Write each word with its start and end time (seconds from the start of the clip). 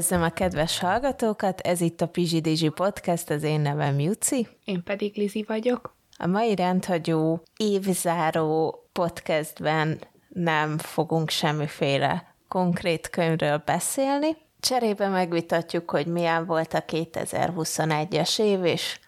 Üdvözlöm 0.00 0.22
a 0.22 0.30
kedves 0.32 0.78
hallgatókat, 0.78 1.60
ez 1.60 1.80
itt 1.80 2.00
a 2.00 2.08
Pizsi 2.08 2.40
Dizsi 2.40 2.68
Podcast, 2.68 3.30
az 3.30 3.42
én 3.42 3.60
nevem 3.60 3.98
Juci. 3.98 4.48
Én 4.64 4.82
pedig 4.82 5.16
Lizi 5.16 5.44
vagyok. 5.48 5.96
A 6.16 6.26
mai 6.26 6.54
rendhagyó 6.54 7.42
évzáró 7.56 8.82
podcastben 8.92 10.00
nem 10.28 10.78
fogunk 10.78 11.30
semmiféle 11.30 12.34
konkrét 12.48 13.10
könyvről 13.10 13.62
beszélni. 13.64 14.36
Cserébe 14.60 15.08
megvitatjuk, 15.08 15.90
hogy 15.90 16.06
milyen 16.06 16.46
volt 16.46 16.74
a 16.74 16.84
2021-es 16.84 18.40
év, 18.40 18.64
és 18.64 18.98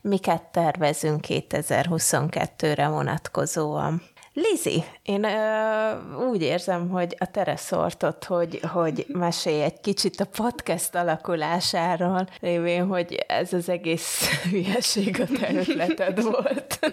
miket 0.00 0.42
tervezünk 0.42 1.24
2022-re 1.28 2.88
vonatkozóan. 2.88 4.02
Lizi, 4.42 4.84
én 5.02 5.24
ö, 5.24 6.30
úgy 6.30 6.42
érzem, 6.42 6.88
hogy 6.88 7.16
a 7.18 7.30
tereszortot, 7.30 8.24
hogy, 8.24 8.60
hogy 8.72 9.06
mesélj 9.08 9.62
egy 9.62 9.80
kicsit 9.80 10.20
a 10.20 10.24
podcast 10.24 10.94
alakulásáról, 10.94 12.28
lévén, 12.40 12.86
hogy 12.86 13.24
ez 13.28 13.52
az 13.52 13.68
egész 13.68 14.28
hülyeség 14.50 15.20
a 15.20 15.38
te 15.38 15.54
ötleted 15.54 16.22
volt. 16.22 16.78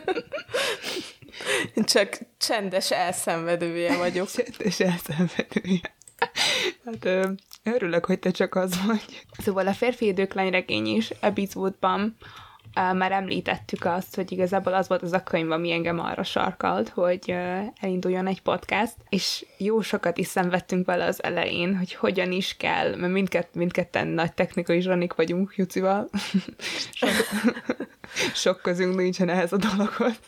Csak 1.94 2.20
csendes 2.38 2.92
elszenvedője 2.92 3.98
vagyok. 3.98 4.28
Csendes 4.32 4.80
elszenvedője. 4.80 5.96
Hát 6.86 7.06
ö, 7.06 7.32
örülök, 7.64 8.06
hogy 8.06 8.20
te 8.20 8.32
csak 8.32 8.56
az 8.56 8.86
vagy. 8.86 9.26
Szóval 9.38 9.68
a 9.68 9.74
férfi 9.74 10.06
időklány 10.06 10.52
regény 10.52 10.88
is 10.88 11.10
epizódban 11.20 12.18
már 12.94 13.12
említettük 13.12 13.86
azt, 13.86 14.16
hogy 14.16 14.32
igazából 14.32 14.74
az 14.74 14.88
volt 14.88 15.02
az 15.02 15.14
a 15.14 15.24
könyv, 15.24 15.52
ami 15.52 15.72
engem 15.72 16.00
arra 16.00 16.24
sarkalt, 16.24 16.90
hogy 16.90 17.36
elinduljon 17.80 18.28
egy 18.28 18.42
podcast, 18.42 18.96
és 19.10 19.46
jó 19.58 19.82
sokat 19.82 20.18
is 20.18 20.28
szenvedtünk 20.28 20.86
vele 20.86 21.06
az 21.06 21.24
elején, 21.24 21.78
hogy 21.78 21.94
hogyan 21.94 22.32
is 22.32 22.58
kell, 22.58 22.96
mert 22.96 23.14
mindkett, 23.14 23.54
mindketten 23.54 24.08
nagy 24.08 24.34
technikai 24.34 24.82
zsanik 24.82 25.14
vagyunk 25.14 25.56
Jucival. 25.56 26.10
sok, 26.94 27.10
sok 28.34 28.62
közünk 28.62 28.96
nincsen 28.96 29.30
ehhez 29.30 29.54
a 29.54 29.58
dologhoz. 29.58 30.20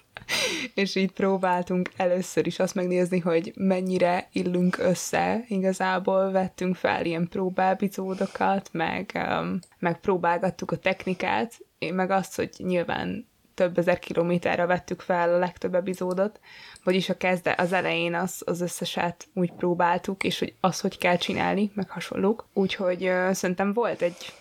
és 0.73 0.95
így 0.95 1.11
próbáltunk 1.11 1.89
először 1.97 2.47
is 2.47 2.59
azt 2.59 2.75
megnézni, 2.75 3.20
hogy 3.20 3.53
mennyire 3.55 4.27
illünk 4.31 4.77
össze. 4.77 5.44
Igazából 5.47 6.31
vettünk 6.31 6.75
fel 6.75 7.05
ilyen 7.05 7.27
próbálbizódokat, 7.27 8.70
meg, 8.72 9.11
um, 9.14 9.59
meg 9.80 10.00
próbálgattuk 10.00 10.72
a 10.72 10.77
technikát, 10.77 11.59
meg 11.80 12.11
azt, 12.11 12.35
hogy 12.35 12.49
nyilván 12.58 13.27
több 13.59 13.77
ezer 13.77 13.99
kilométerre 13.99 14.66
vettük 14.66 15.02
fel 15.02 15.33
a 15.33 15.38
legtöbb 15.38 15.75
epizódot, 15.75 16.39
vagyis 16.83 17.09
a 17.09 17.17
kezde, 17.17 17.55
az 17.58 17.73
elején 17.73 18.16
az, 18.16 18.41
az 18.45 18.61
összeset 18.61 19.27
úgy 19.33 19.52
próbáltuk, 19.52 20.23
és 20.23 20.39
hogy 20.39 20.53
az, 20.59 20.80
hogy 20.80 20.97
kell 20.97 21.17
csinálni, 21.17 21.71
meg 21.73 21.89
hasonlók. 21.89 22.47
Úgyhogy 22.53 23.08
uh, 23.08 23.31
szerintem 23.31 23.73
volt 23.73 24.02
egy, 24.02 24.33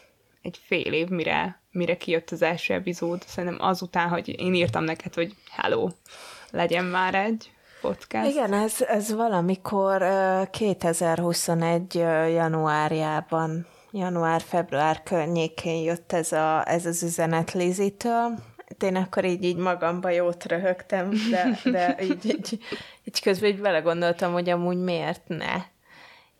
egy 0.42 0.60
fél 0.64 0.92
év, 0.92 1.08
mire, 1.08 1.60
mire 1.70 1.96
kijött 1.96 2.30
az 2.30 2.42
első 2.42 2.74
epizód. 2.74 3.22
Szerintem 3.26 3.66
azután, 3.66 4.08
hogy 4.08 4.40
én 4.40 4.54
írtam 4.54 4.84
neked, 4.84 5.14
hogy 5.14 5.34
hello, 5.50 5.88
legyen 6.50 6.84
már 6.84 7.14
egy 7.14 7.50
podcast. 7.80 8.30
Igen, 8.30 8.52
ez, 8.52 8.82
ez 8.82 9.14
valamikor 9.14 10.02
uh, 10.02 10.50
2021 10.50 11.94
januárjában 12.34 13.66
január-február 13.90 15.02
környékén 15.02 15.82
jött 15.82 16.12
ez, 16.12 16.32
a, 16.32 16.68
ez 16.68 16.86
az 16.86 17.02
üzenet 17.02 17.52
Lizitől. 17.52 18.38
Én 18.80 18.96
akkor 18.96 19.24
így, 19.24 19.44
így 19.44 19.56
magamba 19.56 20.08
jót 20.08 20.44
röhögtem, 20.44 21.10
de, 21.30 21.58
de 21.70 21.96
így, 22.02 22.24
így, 22.24 22.58
így 23.04 23.20
közben 23.20 23.50
így 23.50 23.60
belegondoltam, 23.60 24.32
hogy 24.32 24.50
amúgy 24.50 24.78
miért 24.78 25.22
ne. 25.26 25.54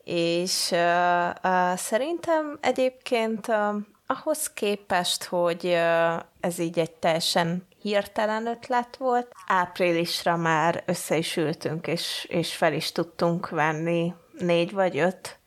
És 0.04 0.70
uh, 0.70 1.28
uh, 1.44 1.76
szerintem 1.76 2.58
egyébként 2.60 3.48
uh, 3.48 3.74
ahhoz 4.06 4.50
képest, 4.52 5.24
hogy 5.24 5.64
uh, 5.64 6.22
ez 6.40 6.58
így 6.58 6.78
egy 6.78 6.90
teljesen 6.90 7.66
hirtelen 7.82 8.46
ötlet 8.46 8.96
volt, 8.96 9.32
áprilisra 9.46 10.36
már 10.36 10.82
össze 10.86 11.16
is 11.16 11.36
ültünk, 11.36 11.86
és, 11.86 12.26
és 12.28 12.56
fel 12.56 12.72
is 12.72 12.92
tudtunk 12.92 13.48
venni 13.48 14.14
négy 14.38 14.72
vagy 14.72 14.98
öt 14.98 15.37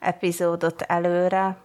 epizódot 0.00 0.82
előre. 0.82 1.56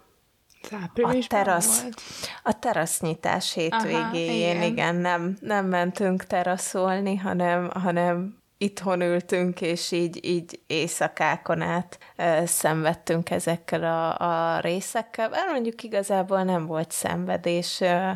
A 0.95 1.25
terasz, 1.27 1.81
volt. 1.81 2.01
a 2.43 2.59
terasznyitás 2.59 3.53
hétvégéjén, 3.53 4.55
igen. 4.55 4.71
igen, 4.71 4.95
nem, 4.95 5.37
nem 5.39 5.65
mentünk 5.65 6.23
teraszolni, 6.23 7.15
hanem, 7.15 7.69
hanem 7.73 8.37
itthon 8.57 9.01
ültünk, 9.01 9.61
és 9.61 9.91
így, 9.91 10.25
így 10.25 10.59
éjszakákon 10.67 11.61
át 11.61 11.97
ö, 12.15 12.41
szenvedtünk 12.45 13.29
ezekkel 13.29 13.83
a, 13.83 14.19
a 14.19 14.59
részekkel. 14.59 15.29
Bár 15.29 15.47
mondjuk 15.51 15.83
igazából 15.83 16.43
nem 16.43 16.65
volt 16.65 16.91
szenvedés, 16.91 17.81
ö, 17.81 18.11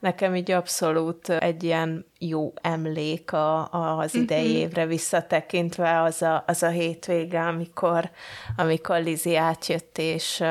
nekem 0.00 0.34
így 0.34 0.50
abszolút 0.50 1.28
egy 1.28 1.62
ilyen 1.62 2.06
jó 2.18 2.52
emlék 2.60 3.32
a, 3.32 3.72
a, 3.72 3.98
az 3.98 4.12
mhm. 4.12 4.22
idei 4.22 4.50
évre 4.50 4.86
visszatekintve 4.86 6.02
az 6.02 6.22
a, 6.22 6.44
az 6.46 6.62
a 6.62 6.68
hétvége, 6.68 7.40
amikor, 7.40 8.10
amikor 8.56 8.96
Lizi 8.96 9.36
átjött, 9.36 9.98
és 9.98 10.42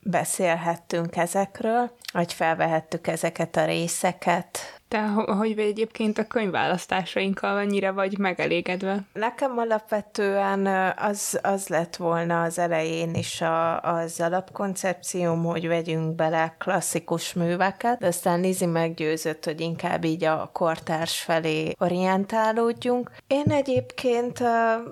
beszélhettünk 0.00 1.16
ezekről, 1.16 1.90
vagy 2.12 2.32
felvehettük 2.32 3.06
ezeket 3.06 3.56
a 3.56 3.64
részeket, 3.64 4.77
te 4.88 5.00
hogy 5.08 5.54
vagy 5.54 5.64
egyébként 5.64 6.18
a 6.18 6.26
könyvválasztásainkkal 6.26 7.54
mennyire 7.54 7.90
vagy 7.90 8.18
megelégedve? 8.18 9.00
Nekem 9.12 9.58
alapvetően 9.58 10.66
az, 10.96 11.38
az 11.42 11.68
lett 11.68 11.96
volna 11.96 12.42
az 12.42 12.58
elején 12.58 13.14
is 13.14 13.40
a, 13.40 13.80
az 13.80 14.20
alapkoncepcióm, 14.20 15.44
hogy 15.44 15.68
vegyünk 15.68 16.14
bele 16.14 16.54
klasszikus 16.58 17.32
műveket, 17.32 17.98
de 17.98 18.06
aztán 18.06 18.40
Lizi 18.40 18.66
meggyőzött, 18.66 19.44
hogy 19.44 19.60
inkább 19.60 20.04
így 20.04 20.24
a 20.24 20.50
kortárs 20.52 21.20
felé 21.20 21.72
orientálódjunk. 21.78 23.10
Én 23.26 23.46
egyébként 23.48 24.42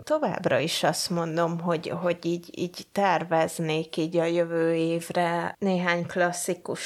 továbbra 0.03 0.59
is 0.59 0.83
azt 0.83 1.11
mondom, 1.11 1.61
hogy, 1.61 1.89
hogy 1.89 2.19
így, 2.23 2.59
így 2.59 2.87
terveznék 2.93 3.97
így 3.97 4.17
a 4.17 4.25
jövő 4.25 4.75
évre 4.75 5.57
néhány 5.59 6.07
klasszikus 6.07 6.85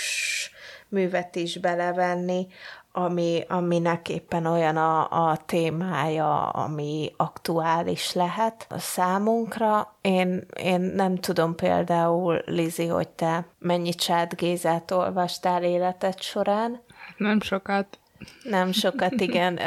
művet 0.91 1.37
is 1.37 1.59
belevenni, 1.59 2.47
ami, 2.93 3.45
aminek 3.49 4.09
éppen 4.09 4.47
olyan 4.47 4.77
a, 4.77 5.31
a 5.31 5.37
témája, 5.47 6.49
ami 6.49 7.13
aktuális 7.17 8.13
lehet 8.13 8.67
a 8.69 8.79
számunkra. 8.79 9.97
Én, 10.01 10.47
én 10.63 10.81
nem 10.81 11.17
tudom 11.17 11.55
például, 11.55 12.43
Lizi, 12.47 12.87
hogy 12.87 13.09
te 13.09 13.47
mennyi 13.59 13.95
Csát 13.95 14.37
Gézát 14.37 14.91
olvastál 14.91 15.63
életed 15.63 16.21
során? 16.21 16.83
Nem 17.17 17.41
sokat. 17.41 17.99
Nem 18.43 18.73
sokat, 18.73 19.21
igen. 19.29 19.59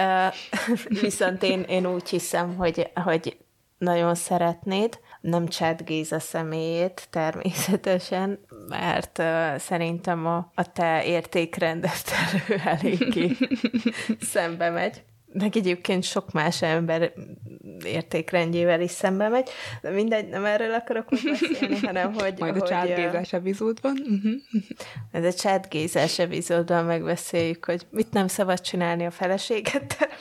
Viszont 0.88 1.44
én, 1.44 1.62
én 1.62 1.86
úgy 1.86 2.10
hiszem, 2.10 2.56
hogy, 2.56 2.92
hogy 3.04 3.38
nagyon 3.78 4.16
szeretnéd 4.16 5.00
nem 5.24 5.48
Chad 5.48 5.82
Géza 5.84 6.20
személyét 6.20 7.08
természetesen, 7.10 8.40
mert 8.68 9.18
uh, 9.18 9.58
szerintem 9.58 10.26
a, 10.26 10.52
a 10.56 10.72
te 10.72 11.04
értékrendet 11.06 12.12
elő 12.48 12.62
eléggé 12.66 13.32
szembe 14.34 14.70
megy 14.70 15.04
meg 15.34 15.58
egyébként 15.58 16.04
sok 16.04 16.32
más 16.32 16.62
ember 16.62 17.14
értékrendjével 17.86 18.82
is 18.82 18.92
szembe 18.92 19.28
megy, 19.28 19.50
de 19.82 19.90
mindegy, 19.90 20.30
nem 20.30 20.46
erről 20.46 20.74
akarok 20.74 21.10
most 21.10 21.30
beszélni, 21.30 21.80
hanem 21.80 22.14
hogy... 22.20 22.40
Majd 22.40 22.62
a 22.62 22.68
csátgézás 22.68 23.34
epizódban. 23.34 23.98
Uh-huh. 24.00 24.34
Ez 25.12 25.24
a 25.24 25.34
csátgézás 25.34 26.20
epizódban 26.20 26.86
megbeszéljük, 26.86 27.66
hogy 27.66 27.88
mit 27.90 28.12
nem 28.12 28.28
szabad 28.28 28.62
csinálni 28.62 29.06
a 29.06 29.12
feleségeddel. 29.12 30.10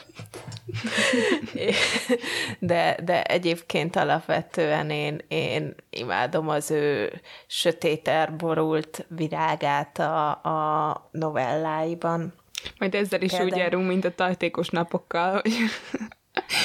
de, 2.59 2.97
de 3.03 3.23
egyébként 3.23 3.95
alapvetően 3.95 4.89
én, 4.89 5.21
én 5.27 5.75
imádom 5.89 6.49
az 6.49 6.71
ő 6.71 7.21
sötéter 7.47 8.35
borult 8.35 9.05
virágát 9.09 9.99
a, 9.99 10.29
a 10.29 11.09
novelláiban 11.11 12.33
majd 12.77 12.95
ezzel 12.95 13.21
is 13.21 13.29
Például... 13.29 13.51
úgy 13.51 13.57
járunk, 13.57 13.87
mint 13.87 14.05
a 14.05 14.15
tajtékos 14.15 14.69
napokkal, 14.69 15.41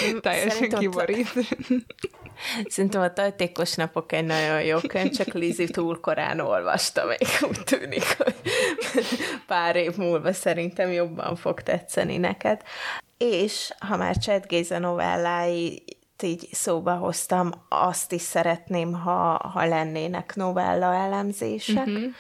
hogy 0.04 0.20
teljesen 0.20 0.68
kiborít. 0.68 1.28
Szerintem 2.66 3.00
a 3.00 3.12
tajtékos 3.12 3.74
napok 3.74 4.12
egy 4.12 4.24
nagyon 4.24 4.62
jó 4.62 4.78
könyv, 4.78 5.10
csak 5.10 5.34
Lizi 5.34 5.66
túl 5.66 6.00
korán 6.00 6.40
olvasta, 6.40 7.04
még 7.04 7.28
úgy 7.48 7.64
tűnik, 7.64 8.16
hogy 8.16 8.34
pár 9.46 9.76
év 9.76 9.96
múlva 9.96 10.32
szerintem 10.32 10.92
jobban 10.92 11.36
fog 11.36 11.62
tetszeni 11.62 12.16
neked. 12.16 12.62
És 13.16 13.72
ha 13.78 13.96
már 13.96 14.16
Csed 14.16 14.46
Géza 14.46 14.78
novellái 14.78 15.82
így 16.22 16.48
szóba 16.52 16.94
hoztam, 16.94 17.50
azt 17.68 18.12
is 18.12 18.22
szeretném, 18.22 18.92
ha, 18.92 19.50
ha 19.52 19.66
lennének 19.66 20.34
novella 20.34 20.94
elemzések. 20.94 21.86
Uh-huh 21.86 22.12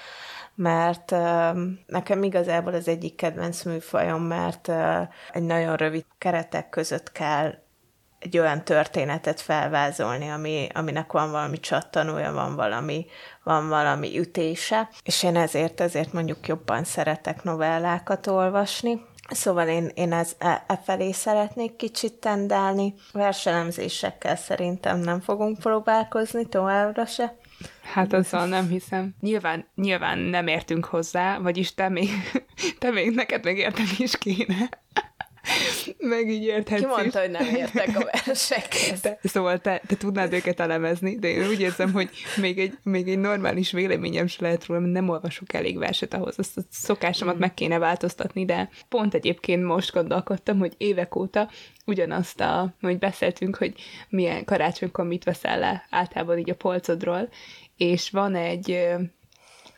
mert 0.58 1.10
uh, 1.10 1.58
nekem 1.86 2.22
igazából 2.22 2.74
az 2.74 2.88
egyik 2.88 3.14
kedvenc 3.14 3.62
műfajom, 3.62 4.22
mert 4.22 4.68
uh, 4.68 5.00
egy 5.32 5.42
nagyon 5.42 5.76
rövid 5.76 6.04
keretek 6.18 6.68
között 6.68 7.12
kell 7.12 7.54
egy 8.18 8.38
olyan 8.38 8.64
történetet 8.64 9.40
felvázolni, 9.40 10.28
ami, 10.28 10.68
aminek 10.74 11.12
van 11.12 11.30
valami 11.30 11.60
csattanója, 11.60 12.32
van 12.32 12.56
valami, 12.56 13.06
van 13.42 13.68
valami 13.68 14.18
ütése, 14.18 14.88
és 15.02 15.22
én 15.22 15.36
ezért, 15.36 15.80
ezért 15.80 16.12
mondjuk 16.12 16.46
jobban 16.46 16.84
szeretek 16.84 17.42
novellákat 17.42 18.26
olvasni. 18.26 19.06
Szóval 19.30 19.68
én, 19.68 19.90
én 19.94 20.12
ez, 20.12 20.32
e, 20.38 20.64
e 20.66 20.80
felé 20.84 21.12
szeretnék 21.12 21.76
kicsit 21.76 22.14
tendálni. 22.14 22.94
Verselemzésekkel 23.12 24.36
szerintem 24.36 24.98
nem 24.98 25.20
fogunk 25.20 25.58
próbálkozni 25.58 26.46
továbbra 26.46 27.06
se. 27.06 27.36
Hát 27.82 28.12
azzal 28.12 28.46
nem 28.46 28.68
hiszem. 28.68 29.14
Nyilván, 29.20 29.66
nyilván 29.74 30.18
nem 30.18 30.46
értünk 30.46 30.84
hozzá, 30.84 31.38
vagyis 31.38 31.74
te 31.74 31.88
még, 31.88 32.08
te 32.78 32.90
még 32.90 33.14
neked 33.14 33.44
még 33.44 33.66
is 33.98 34.18
kéne. 34.18 34.68
Meg 35.98 36.28
így 36.28 36.42
érthetsz 36.42 36.80
Ki 36.80 36.86
mondta, 36.86 37.20
hogy 37.20 37.30
nem 37.30 37.54
értek 37.54 37.88
a 37.96 38.10
versekhez? 38.12 39.00
Te, 39.00 39.18
szóval 39.22 39.58
te, 39.58 39.82
te 39.86 39.96
tudnád 39.96 40.32
őket 40.32 40.60
elemezni, 40.60 41.18
de 41.18 41.28
én 41.28 41.48
úgy 41.48 41.60
érzem, 41.60 41.92
hogy 41.92 42.10
még 42.36 42.58
egy, 42.58 42.78
még 42.82 43.08
egy 43.08 43.18
normális 43.18 43.72
véleményem 43.72 44.26
se 44.26 44.38
lehet 44.40 44.66
róla, 44.66 44.80
mert 44.80 44.92
nem 44.92 45.08
olvasok 45.08 45.52
elég 45.52 45.78
verset 45.78 46.14
ahhoz, 46.14 46.38
azt 46.38 46.56
a 46.56 46.60
szokásomat 46.70 47.36
mm. 47.36 47.38
meg 47.38 47.54
kéne 47.54 47.78
változtatni, 47.78 48.44
de 48.44 48.70
pont 48.88 49.14
egyébként 49.14 49.64
most 49.64 49.92
gondolkodtam, 49.92 50.58
hogy 50.58 50.74
évek 50.76 51.16
óta 51.16 51.50
ugyanazt, 51.86 52.40
a, 52.40 52.74
hogy 52.80 52.98
beszéltünk, 52.98 53.56
hogy 53.56 53.74
milyen 54.08 54.44
karácsonykor 54.44 55.04
mit 55.04 55.24
veszel 55.24 55.58
le 55.58 55.86
általában 55.90 56.38
így 56.38 56.50
a 56.50 56.54
polcodról, 56.54 57.28
és 57.76 58.10
van 58.10 58.34
egy 58.34 58.88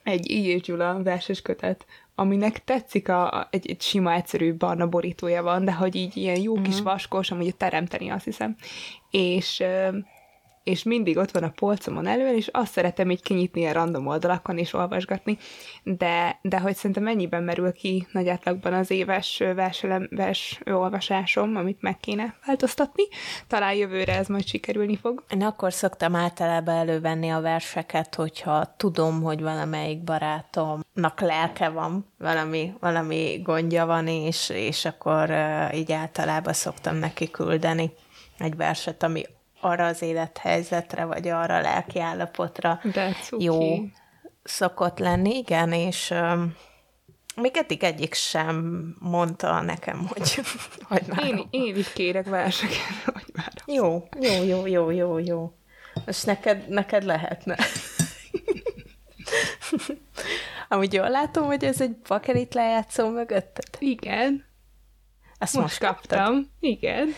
egy 0.02 0.30
így 0.30 0.60
Gyula 0.60 1.02
verses 1.02 1.42
kötet, 1.42 1.86
aminek 2.20 2.64
tetszik 2.64 3.08
a, 3.08 3.48
egy, 3.50 3.70
egy 3.70 3.80
sima, 3.80 4.12
egyszerű 4.12 4.54
barna 4.54 4.86
borítója 4.88 5.42
van, 5.42 5.64
de 5.64 5.72
hogy 5.72 5.94
így 5.94 6.16
ilyen 6.16 6.40
jó 6.40 6.54
kis 6.54 6.72
uh-huh. 6.72 6.82
vaskos, 6.84 7.30
amúgy 7.30 7.56
teremteni, 7.56 8.10
azt 8.10 8.24
hiszem. 8.24 8.56
És 9.10 9.62
és 10.64 10.82
mindig 10.82 11.16
ott 11.16 11.30
van 11.30 11.42
a 11.42 11.52
polcomon 11.54 12.06
előn, 12.06 12.34
és 12.34 12.48
azt 12.52 12.72
szeretem 12.72 13.10
így 13.10 13.22
kinyitni 13.22 13.66
a 13.66 13.72
random 13.72 14.06
oldalakon 14.06 14.58
és 14.58 14.72
olvasgatni, 14.72 15.38
de, 15.82 16.38
de 16.42 16.60
hogy 16.60 16.74
szerintem 16.74 17.02
mennyiben 17.02 17.42
merül 17.42 17.72
ki 17.72 18.06
nagy 18.12 18.28
átlagban 18.28 18.72
az 18.72 18.90
éves 18.90 19.42
verselem, 19.54 20.08
vers 20.10 20.60
olvasásom, 20.66 21.56
amit 21.56 21.82
meg 21.82 21.96
kéne 21.96 22.34
változtatni. 22.46 23.02
Talán 23.46 23.74
jövőre 23.74 24.16
ez 24.16 24.26
majd 24.26 24.46
sikerülni 24.46 24.96
fog. 24.96 25.24
Én 25.30 25.42
akkor 25.42 25.72
szoktam 25.72 26.14
általában 26.14 26.74
elővenni 26.74 27.28
a 27.28 27.40
verseket, 27.40 28.14
hogyha 28.14 28.74
tudom, 28.76 29.22
hogy 29.22 29.42
valamelyik 29.42 30.04
barátomnak 30.04 31.20
lelke 31.20 31.68
van, 31.68 32.06
valami, 32.18 32.72
valami 32.80 33.40
gondja 33.42 33.86
van, 33.86 34.06
és, 34.06 34.48
és 34.48 34.84
akkor 34.84 35.30
uh, 35.30 35.76
így 35.76 35.92
általában 35.92 36.52
szoktam 36.52 36.96
neki 36.96 37.30
küldeni 37.30 37.92
egy 38.38 38.56
verset, 38.56 39.02
ami 39.02 39.24
arra 39.60 39.86
az 39.86 40.02
élethelyzetre, 40.02 41.04
vagy 41.04 41.28
arra 41.28 41.56
a 41.56 41.60
lelki 41.60 42.00
állapotra 42.00 42.80
De 42.92 43.16
jó 43.38 43.58
szokott 44.42 44.98
lenni, 44.98 45.36
igen, 45.36 45.72
és 45.72 46.10
um, 46.10 46.54
még 47.36 47.56
eddig 47.56 47.84
egyik 47.84 48.14
sem 48.14 48.84
mondta 48.98 49.60
nekem, 49.60 50.06
hogy 50.06 50.40
hagyd 50.88 51.18
Én, 51.24 51.46
én 51.50 51.76
is 51.76 51.92
kérek 51.92 52.26
verseket, 52.28 53.02
hogy 53.14 53.24
már. 53.32 53.52
Jó, 53.66 54.08
jó, 54.20 54.44
jó, 54.44 54.66
jó, 54.66 54.90
jó, 54.90 55.18
jó. 55.18 55.52
Most 56.06 56.26
neked, 56.26 56.68
neked 56.68 57.02
lehetne. 57.02 57.56
Amúgy 60.68 60.92
jól 60.92 61.10
látom, 61.10 61.46
hogy 61.46 61.64
ez 61.64 61.80
egy 61.80 61.96
bakelit 62.08 62.54
lejátszó 62.54 63.08
mögötted? 63.08 63.64
Igen. 63.78 64.44
Azt 65.38 65.54
most, 65.54 65.66
most 65.66 65.78
kaptam. 65.78 66.18
kaptam. 66.18 66.50
Igen. 66.60 67.08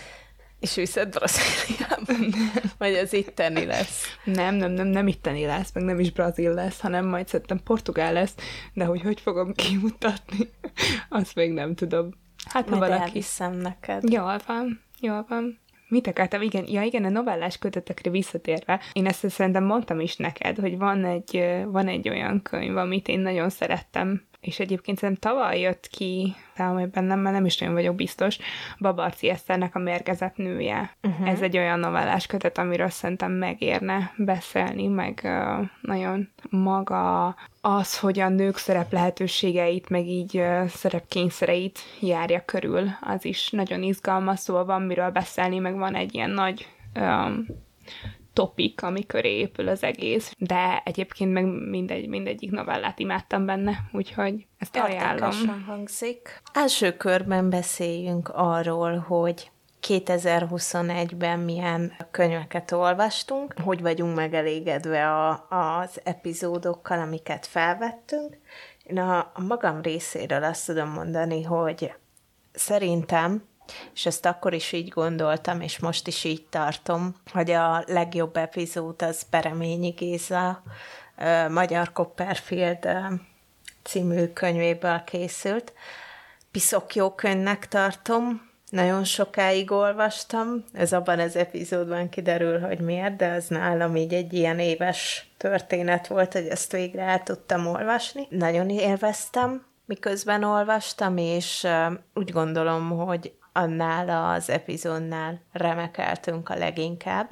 És 0.63 0.75
viszed 0.75 1.15
Brazíliába? 1.15 2.37
Vagy 2.79 2.95
az 2.95 3.13
itteni 3.13 3.65
lesz? 3.65 4.05
Nem, 4.25 4.55
nem, 4.55 4.71
nem, 4.71 4.87
nem 4.87 5.07
itteni 5.07 5.45
lesz, 5.45 5.73
meg 5.75 5.85
nem 5.85 6.01
is 6.01 6.13
brazil 6.13 6.55
lesz, 6.55 6.81
hanem 6.81 7.07
majd 7.07 7.29
szerintem 7.29 7.61
portugál 7.65 8.13
lesz, 8.13 8.35
de 8.73 8.85
hogy 8.85 9.03
hogy 9.03 9.21
fogom 9.21 9.53
kimutatni, 9.67 10.51
azt 11.09 11.35
még 11.35 11.53
nem 11.53 11.75
tudom. 11.75 12.11
Hát, 12.45 12.69
ha 12.69 12.79
valaki... 12.79 13.03
elviszem 13.03 13.57
neked. 13.57 14.11
Jól 14.11 14.41
van, 14.47 14.83
jól 15.01 15.27
van. 15.29 15.61
Mit 15.89 16.07
akartam? 16.07 16.43
Igen, 16.43 16.65
ja 16.69 16.83
igen, 16.83 17.05
a 17.05 17.09
novellás 17.09 17.59
kötetekre 17.59 18.11
visszatérve, 18.11 18.81
én 18.93 19.07
ezt 19.07 19.31
szerintem 19.31 19.65
mondtam 19.65 20.01
is 20.01 20.17
neked, 20.17 20.59
hogy 20.59 20.79
van 20.79 21.05
egy, 21.05 21.45
van 21.67 21.89
egy 21.89 22.09
olyan 22.09 22.43
könyv, 22.43 22.77
amit 22.77 23.09
én 23.09 23.21
nagyon 23.21 23.51
szerettem 23.51 24.23
és 24.43 24.61
egyébként 24.61 24.99
szerintem 24.99 25.33
tavaly 25.33 25.61
jött 25.61 25.89
ki, 25.89 26.35
talán 26.55 26.91
bennem, 26.93 27.19
mert 27.19 27.35
nem 27.35 27.45
is 27.45 27.59
nagyon 27.59 27.75
vagyok 27.75 27.95
biztos, 27.95 28.39
Babarci 28.79 29.29
Eszternek 29.29 29.75
a 29.75 29.79
mérgezett 29.79 30.37
nője. 30.37 30.97
Uh-huh. 31.03 31.29
Ez 31.29 31.41
egy 31.41 31.57
olyan 31.57 31.79
novellás 31.79 32.27
kötet, 32.27 32.59
amiről 32.59 32.89
szerintem 32.89 33.33
megérne 33.33 34.13
beszélni, 34.17 34.87
meg 34.87 35.21
uh, 35.25 35.67
nagyon 35.81 36.29
maga 36.51 37.37
az, 37.61 37.99
hogy 37.99 38.21
a 38.21 38.29
nők 38.29 38.57
szerep 38.57 38.93
lehetőségeit, 38.93 39.89
meg 39.89 40.07
így 40.07 40.37
uh, 40.37 40.67
szerepkényszereit 40.67 41.79
járja 42.01 42.45
körül, 42.45 42.89
az 43.01 43.25
is 43.25 43.51
nagyon 43.51 43.83
izgalmas, 43.83 44.39
szóval 44.39 44.65
van 44.65 44.83
miről 44.83 45.11
beszélni, 45.11 45.59
meg 45.59 45.77
van 45.77 45.95
egy 45.95 46.15
ilyen 46.15 46.31
nagy 46.31 46.69
um, 46.95 47.47
topik, 48.33 48.83
ami 48.83 49.07
köré 49.07 49.39
épül 49.39 49.69
az 49.69 49.83
egész, 49.83 50.35
de 50.39 50.83
egyébként 50.85 51.33
meg 51.33 51.45
mindegy, 51.47 52.09
mindegyik 52.09 52.51
novellát 52.51 52.99
imádtam 52.99 53.47
benne, 53.47 53.79
úgyhogy 53.93 54.47
ezt 54.59 54.77
ajánlom. 54.77 55.65
hangzik. 55.67 56.43
Első 56.53 56.97
körben 56.97 57.51
beszéljünk 57.51 58.29
arról, 58.29 58.99
hogy 58.99 59.51
2021-ben 59.89 61.39
milyen 61.39 61.93
könyveket 62.11 62.73
olvastunk, 62.73 63.55
hogy 63.63 63.81
vagyunk 63.81 64.17
megelégedve 64.17 65.11
a, 65.11 65.47
az 65.49 66.01
epizódokkal, 66.05 67.01
amiket 67.01 67.47
felvettünk. 67.47 68.39
Én 68.85 68.99
a, 68.99 69.19
a 69.19 69.41
magam 69.49 69.81
részéről 69.81 70.45
azt 70.45 70.67
tudom 70.67 70.89
mondani, 70.89 71.43
hogy 71.43 71.93
szerintem 72.53 73.45
és 73.95 74.07
ezt 74.07 74.27
akkor 74.27 74.53
is 74.53 74.73
így 74.73 74.89
gondoltam, 74.89 75.61
és 75.61 75.79
most 75.79 76.07
is 76.07 76.25
így 76.25 76.47
tartom, 76.51 77.15
hogy 77.33 77.51
a 77.51 77.85
legjobb 77.87 78.37
epizód 78.37 79.03
az 79.03 79.27
Bereményi 79.31 79.91
Géza 79.91 80.63
Magyar 81.51 81.93
Copperfield 81.93 82.89
című 83.83 84.27
könyvéből 84.27 85.03
készült. 85.05 85.73
Piszok 86.51 86.95
jó 86.95 87.15
könyvnek 87.15 87.69
tartom, 87.69 88.51
nagyon 88.71 89.05
sokáig 89.05 89.71
olvastam, 89.71 90.65
ez 90.73 90.93
abban 90.93 91.19
az 91.19 91.37
epizódban 91.37 92.09
kiderül, 92.09 92.61
hogy 92.61 92.81
miért, 92.81 93.17
de 93.17 93.29
az 93.33 93.47
nálam 93.47 93.97
így 93.97 94.15
egy 94.15 94.33
ilyen 94.33 94.59
éves 94.59 95.31
történet 95.37 96.07
volt, 96.07 96.33
hogy 96.33 96.47
ezt 96.47 96.73
végre 96.73 97.03
el 97.03 97.23
tudtam 97.23 97.67
olvasni. 97.67 98.27
Nagyon 98.31 98.69
élveztem, 98.69 99.67
miközben 99.85 100.43
olvastam, 100.43 101.17
és 101.17 101.67
úgy 102.15 102.31
gondolom, 102.31 102.91
hogy 102.91 103.33
annál 103.53 104.35
az 104.35 104.51
epizódnál 104.51 105.41
remekeltünk 105.53 106.49
a 106.49 106.57
leginkább. 106.57 107.31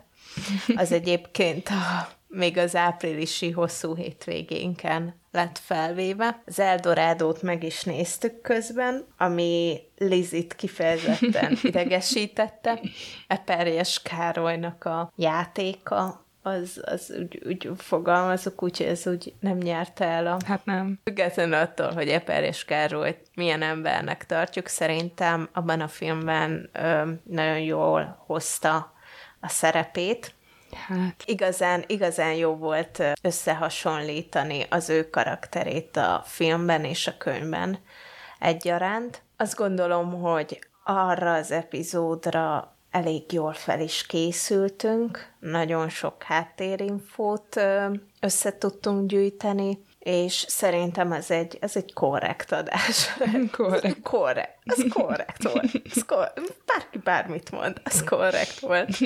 Az 0.76 0.92
egyébként 1.00 1.68
a, 1.68 2.08
még 2.26 2.58
az 2.58 2.76
áprilisi 2.76 3.50
hosszú 3.50 3.94
hétvégénken 3.94 5.20
lett 5.30 5.58
felvéve. 5.58 6.42
Az 6.46 6.58
Eldorádót 6.58 7.42
meg 7.42 7.62
is 7.62 7.82
néztük 7.82 8.40
közben, 8.40 9.06
ami 9.16 9.80
Lizit 9.96 10.54
kifejezetten 10.54 11.58
idegesítette. 11.62 12.80
Eperjes 13.26 14.02
Károlynak 14.02 14.84
a 14.84 15.12
játéka, 15.16 16.24
az, 16.50 16.80
az 16.84 17.14
úgy, 17.18 17.42
úgy 17.46 17.70
fogalmazok, 17.76 18.62
úgy, 18.62 18.76
hogy 18.76 18.86
ez 18.86 19.06
úgy 19.06 19.34
nem 19.40 19.56
nyerte 19.56 20.04
el 20.04 20.26
a... 20.26 20.36
Hát 20.46 20.64
nem. 20.64 20.98
Függetlenül 21.04 21.54
attól, 21.54 21.92
hogy 21.92 22.08
Eper 22.08 22.42
és 22.42 22.64
Károlyt 22.64 23.18
milyen 23.34 23.62
embernek 23.62 24.26
tartjuk, 24.26 24.66
szerintem 24.66 25.48
abban 25.52 25.80
a 25.80 25.88
filmben 25.88 26.70
ö, 26.72 27.10
nagyon 27.22 27.60
jól 27.60 28.22
hozta 28.26 28.92
a 29.40 29.48
szerepét. 29.48 30.34
Hát. 30.86 31.22
Igazán, 31.24 31.84
igazán 31.86 32.32
jó 32.32 32.56
volt 32.56 33.02
összehasonlítani 33.22 34.66
az 34.70 34.88
ő 34.88 35.10
karakterét 35.10 35.96
a 35.96 36.22
filmben 36.26 36.84
és 36.84 37.06
a 37.06 37.16
könyvben 37.16 37.78
egyaránt. 38.38 39.22
Azt 39.36 39.56
gondolom, 39.56 40.20
hogy 40.20 40.58
arra 40.84 41.32
az 41.32 41.50
epizódra 41.50 42.74
elég 42.90 43.32
jól 43.32 43.52
fel 43.52 43.80
is 43.80 44.06
készültünk, 44.06 45.32
nagyon 45.38 45.88
sok 45.88 46.22
háttérinfót 46.22 47.60
össze 48.20 48.58
tudtunk 48.58 49.08
gyűjteni, 49.08 49.84
és 49.98 50.44
szerintem 50.48 51.12
ez 51.12 51.30
egy, 51.30 51.58
ez 51.60 51.76
egy 51.76 51.92
korrekt 51.92 52.52
adás. 52.52 53.14
Korrekt. 53.56 54.02
korrekt. 54.02 54.58
Ez 54.64 54.82
korrekt 54.92 55.42
volt. 55.42 55.70
Ez 55.94 56.04
kor- 56.06 56.32
bárki 56.66 56.98
bármit 56.98 57.50
mond, 57.50 57.80
ez 57.84 58.04
korrekt 58.04 58.58
volt. 58.58 58.98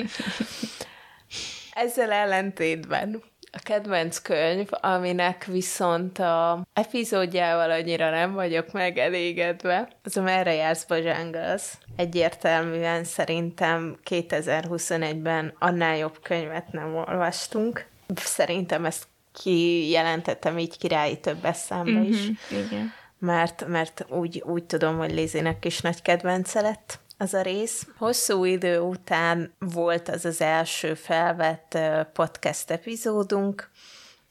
Ezzel 1.73 2.11
ellentétben 2.11 3.23
A 3.55 3.59
kedvenc 3.63 4.17
könyv, 4.17 4.67
aminek 4.69 5.45
viszont 5.45 6.19
a 6.19 6.65
epizódjával 6.73 7.71
annyira 7.71 8.09
nem 8.09 8.33
vagyok 8.33 8.71
megelégedve, 8.71 9.89
az 10.03 10.17
a 10.17 10.21
Merre 10.21 10.53
jársz 10.53 10.83
Bozsángasz. 10.83 11.77
Egyértelműen 11.95 13.03
szerintem 13.03 13.97
2021-ben 14.09 15.53
annál 15.59 15.97
jobb 15.97 16.19
könyvet 16.21 16.71
nem 16.71 16.95
olvastunk. 16.95 17.85
Szerintem 18.15 18.85
ezt 18.85 19.07
kijelentettem 19.31 20.57
így 20.57 20.77
királyi 20.77 21.19
több 21.19 21.45
eszembe 21.45 21.91
mm-hmm, 21.91 22.03
is. 22.03 22.29
Igen. 22.51 22.93
Mert, 23.19 23.67
mert 23.67 24.05
úgy, 24.09 24.43
úgy 24.45 24.63
tudom, 24.63 24.97
hogy 24.97 25.13
Lizinek 25.13 25.65
is 25.65 25.81
nagy 25.81 26.01
kedvence 26.01 26.61
lett 26.61 26.99
az 27.17 27.33
a 27.33 27.41
rész. 27.41 27.87
Hosszú 27.97 28.43
idő 28.43 28.79
után 28.79 29.53
volt 29.59 30.09
az 30.09 30.25
az 30.25 30.41
első 30.41 30.93
felvett 30.93 31.77
podcast 32.13 32.71
epizódunk, 32.71 33.69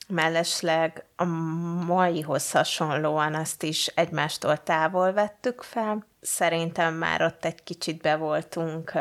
mellesleg 0.09 1.05
a 1.17 1.25
maihoz 1.87 2.50
hasonlóan 2.50 3.35
azt 3.35 3.62
is 3.62 3.87
egymástól 3.87 4.62
távol 4.62 5.12
vettük 5.12 5.62
fel. 5.62 6.07
Szerintem 6.21 6.95
már 6.95 7.23
ott 7.23 7.45
egy 7.45 7.62
kicsit 7.62 8.00
be 8.00 8.17
voltunk 8.17 8.93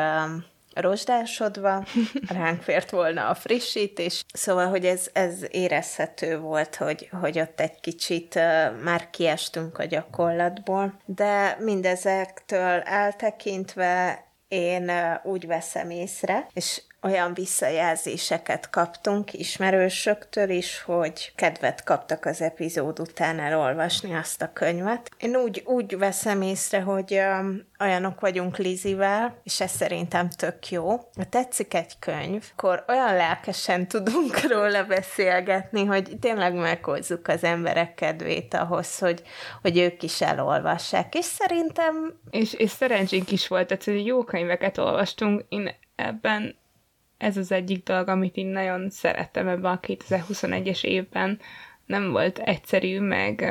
rozsdásodva, 0.73 1.85
ránk 2.27 2.61
fért 2.61 2.89
volna 2.89 3.29
a 3.29 3.35
frissítés. 3.35 4.23
Szóval, 4.33 4.67
hogy 4.67 4.85
ez, 4.85 5.07
ez 5.13 5.35
érezhető 5.49 6.39
volt, 6.39 6.75
hogy, 6.75 7.09
hogy 7.21 7.39
ott 7.39 7.59
egy 7.59 7.79
kicsit 7.79 8.35
már 8.83 9.09
kiestünk 9.09 9.77
a 9.77 9.85
gyakorlatból, 9.85 10.99
de 11.05 11.57
mindezektől 11.59 12.79
eltekintve 12.79 14.23
én 14.47 14.91
úgy 15.23 15.47
veszem 15.47 15.89
észre, 15.89 16.47
és 16.53 16.81
olyan 17.03 17.33
visszajelzéseket 17.33 18.69
kaptunk 18.69 19.33
ismerősöktől 19.33 20.49
is, 20.49 20.81
hogy 20.81 21.31
kedvet 21.35 21.83
kaptak 21.83 22.25
az 22.25 22.41
epizód 22.41 22.99
után 22.99 23.39
elolvasni 23.39 24.13
azt 24.13 24.41
a 24.41 24.53
könyvet. 24.53 25.09
Én 25.17 25.35
úgy, 25.35 25.61
úgy 25.65 25.97
veszem 25.97 26.41
észre, 26.41 26.81
hogy 26.81 27.13
um, 27.13 27.65
olyanok 27.79 28.19
vagyunk 28.19 28.57
Lizivel, 28.57 29.37
és 29.43 29.61
ez 29.61 29.71
szerintem 29.71 30.29
tök 30.29 30.69
jó. 30.69 30.89
Ha 31.15 31.23
tetszik 31.29 31.73
egy 31.73 31.99
könyv, 31.99 32.43
akkor 32.51 32.83
olyan 32.87 33.15
lelkesen 33.15 33.87
tudunk 33.87 34.41
róla 34.51 34.83
beszélgetni, 34.83 35.85
hogy 35.85 36.17
tényleg 36.19 36.53
meghozzuk 36.53 37.27
az 37.27 37.43
emberek 37.43 37.95
kedvét 37.95 38.53
ahhoz, 38.53 38.99
hogy, 38.99 39.21
hogy 39.61 39.77
ők 39.77 40.03
is 40.03 40.21
elolvassák. 40.21 41.15
És 41.15 41.25
szerintem... 41.25 42.13
És, 42.29 42.53
és 42.53 42.69
szerencsénk 42.69 43.31
is 43.31 43.47
volt, 43.47 43.67
tehát 43.67 43.83
hogy 43.83 44.05
jó 44.05 44.23
könyveket 44.23 44.77
olvastunk. 44.77 45.45
Én 45.49 45.75
ebben 45.95 46.61
ez 47.23 47.37
az 47.37 47.51
egyik 47.51 47.83
dolog, 47.83 48.07
amit 48.07 48.35
én 48.35 48.47
nagyon 48.47 48.89
szerettem 48.89 49.47
ebben 49.47 49.71
a 49.71 49.79
2021-es 49.79 50.83
évben. 50.83 51.39
Nem 51.85 52.11
volt 52.11 52.37
egyszerű, 52.39 52.99
meg 52.99 53.41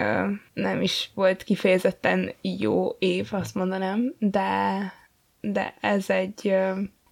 nem 0.53 0.83
is 0.83 1.11
volt 1.15 1.43
kifejezetten 1.43 2.33
jó 2.41 2.97
év, 2.99 3.29
azt 3.31 3.55
mondanám, 3.55 4.15
de, 4.19 4.79
de 5.41 5.75
ez 5.81 6.11
egy, 6.11 6.49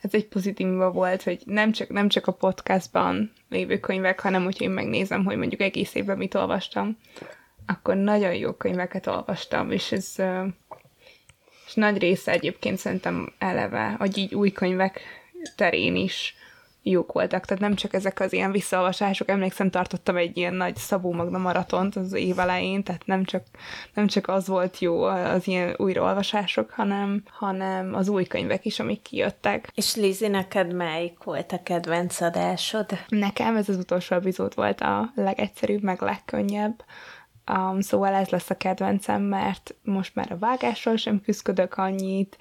ez 0.00 0.10
egy 0.10 0.26
pozitíva 0.26 0.90
volt, 0.90 1.22
hogy 1.22 1.42
nem 1.44 1.72
csak, 1.72 1.88
nem 1.88 2.08
csak 2.08 2.26
a 2.26 2.32
podcastban 2.32 3.32
lévő 3.48 3.78
könyvek, 3.78 4.20
hanem 4.20 4.44
hogyha 4.44 4.64
én 4.64 4.70
megnézem, 4.70 5.24
hogy 5.24 5.36
mondjuk 5.36 5.60
egész 5.60 5.94
évben 5.94 6.16
mit 6.16 6.34
olvastam, 6.34 6.98
akkor 7.66 7.96
nagyon 7.96 8.34
jó 8.34 8.52
könyveket 8.52 9.06
olvastam, 9.06 9.70
és 9.70 9.92
ez 9.92 10.14
és 11.66 11.74
nagy 11.74 11.98
része 11.98 12.32
egyébként 12.32 12.78
szerintem 12.78 13.32
eleve, 13.38 13.94
hogy 13.98 14.18
így 14.18 14.34
új 14.34 14.50
könyvek 14.50 15.00
terén 15.56 15.96
is 15.96 16.34
jók 16.82 17.12
voltak, 17.12 17.44
tehát 17.44 17.62
nem 17.62 17.74
csak 17.74 17.94
ezek 17.94 18.20
az 18.20 18.32
ilyen 18.32 18.52
visszaolvasások, 18.52 19.28
emlékszem, 19.28 19.70
tartottam 19.70 20.16
egy 20.16 20.36
ilyen 20.36 20.54
nagy 20.54 20.76
Szabó 20.76 21.12
Magna 21.12 21.38
maratont 21.38 21.96
az 21.96 22.12
év 22.12 22.38
elején, 22.38 22.82
tehát 22.82 23.06
nem 23.06 23.24
csak, 23.24 23.42
nem 23.94 24.06
csak 24.06 24.28
az 24.28 24.46
volt 24.46 24.78
jó 24.78 25.02
az 25.02 25.46
ilyen 25.46 25.74
újraolvasások, 25.76 26.70
hanem, 26.70 27.22
hanem 27.30 27.94
az 27.94 28.08
új 28.08 28.24
könyvek 28.24 28.64
is, 28.64 28.80
amik 28.80 29.02
kijöttek. 29.02 29.70
És 29.74 29.94
Lizi, 29.94 30.28
neked 30.28 30.74
melyik 30.74 31.22
volt 31.24 31.52
a 31.52 31.62
kedvenc 31.62 32.20
adásod? 32.20 32.86
Nekem 33.08 33.56
ez 33.56 33.68
az 33.68 33.76
utolsó 33.76 34.16
epizód 34.16 34.54
volt 34.54 34.80
a 34.80 35.12
legegyszerűbb, 35.14 35.82
meg 35.82 36.02
legkönnyebb. 36.02 36.84
Um, 37.52 37.80
szóval 37.80 38.14
ez 38.14 38.28
lesz 38.28 38.50
a 38.50 38.56
kedvencem, 38.56 39.22
mert 39.22 39.74
most 39.82 40.14
már 40.14 40.32
a 40.32 40.38
vágásról 40.38 40.96
sem 40.96 41.20
küzdök 41.20 41.74
annyit, 41.74 42.36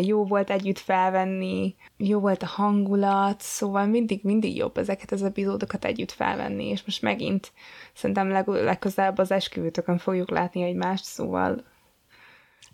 jó 0.00 0.24
volt 0.24 0.50
együtt 0.50 0.78
felvenni, 0.78 1.74
jó 1.96 2.20
volt 2.20 2.42
a 2.42 2.46
hangulat, 2.46 3.40
szóval 3.40 3.86
mindig, 3.86 4.20
mindig 4.22 4.56
jobb 4.56 4.78
ezeket 4.78 5.12
az 5.12 5.22
epizódokat 5.22 5.84
együtt 5.84 6.12
felvenni, 6.12 6.64
és 6.64 6.84
most 6.84 7.02
megint 7.02 7.52
szerintem 7.94 8.28
leg, 8.28 8.46
legközelebb 8.46 9.18
az 9.18 9.30
esküvőtökön 9.30 9.98
fogjuk 9.98 10.30
látni 10.30 10.62
egymást, 10.62 11.04
szóval 11.04 11.64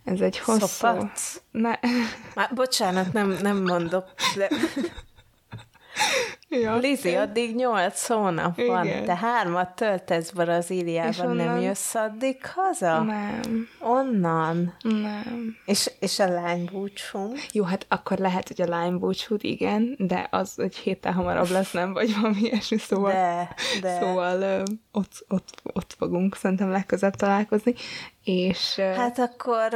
ez 0.05 0.21
egy 0.21 0.39
hosszú... 0.39 0.67
Szopatsz? 0.67 1.43
Ne. 1.51 1.79
Már, 2.35 2.51
bocsánat, 2.55 3.13
nem, 3.13 3.37
nem 3.41 3.63
mondok, 3.63 4.05
de 4.37 4.49
Ja, 6.49 6.77
Lizi, 6.77 7.15
addig 7.15 7.55
nyolc 7.55 8.07
hónap 8.07 8.59
Igen. 8.59 8.71
van. 8.71 9.05
Te 9.05 9.17
hármat 9.17 9.75
töltesz 9.75 10.31
Brazíliában, 10.31 11.27
onnan... 11.27 11.47
nem 11.47 11.61
jössz 11.61 11.95
addig 11.95 12.47
haza? 12.47 13.03
Nem. 13.03 13.69
Onnan? 13.81 14.75
Nem. 14.83 15.57
És, 15.67 15.91
és 16.01 16.19
a 16.19 16.29
lánybúcsú? 16.29 17.33
Jó, 17.53 17.65
hát 17.65 17.87
akkor 17.89 18.19
lehet, 18.19 18.49
hogy 18.49 18.63
a 18.63 18.69
lánybúcsú, 18.69 19.37
igen, 19.39 19.95
de 19.99 20.29
az 20.31 20.59
egy 20.59 20.77
héttel 20.77 21.13
hamarabb 21.13 21.49
lesz, 21.49 21.73
nem? 21.73 21.93
Vagy 21.93 22.15
valami 22.15 22.41
ilyesmi, 22.41 22.79
szóval, 22.79 23.13
de, 23.13 23.55
de. 23.81 23.99
szóval 24.01 24.63
ott, 24.93 25.25
ott, 25.29 25.49
ott 25.63 25.95
fogunk 25.99 26.37
szerintem 26.37 26.71
legközebb 26.71 27.15
találkozni. 27.15 27.75
És. 28.25 28.75
Hát 28.79 29.19
akkor 29.19 29.69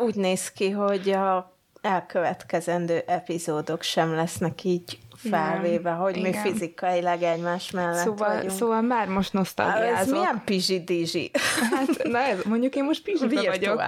úgy 0.00 0.14
néz 0.14 0.52
ki, 0.52 0.70
hogy 0.70 1.10
a 1.10 1.58
elkövetkezendő 1.80 3.02
epizódok 3.06 3.82
sem 3.82 4.14
lesznek 4.14 4.64
így 4.64 4.98
felvéve, 5.28 5.90
hogy 5.90 6.16
Igen. 6.16 6.30
mi 6.30 6.50
fizikailag 6.50 7.22
egymás 7.22 7.70
mellett 7.70 8.04
szóval, 8.04 8.34
vagyunk. 8.34 8.50
Szóval 8.50 8.80
már 8.80 9.08
most 9.08 9.32
nosztalgiázok. 9.32 9.98
Ez 9.98 10.10
milyen 10.10 10.42
pizsi-dizsi? 10.44 11.30
Hát, 11.70 12.02
na 12.02 12.18
ez, 12.18 12.42
mondjuk 12.44 12.74
én 12.76 12.84
most 12.84 13.02
pizsiben 13.02 13.44
vagyok. 13.44 13.82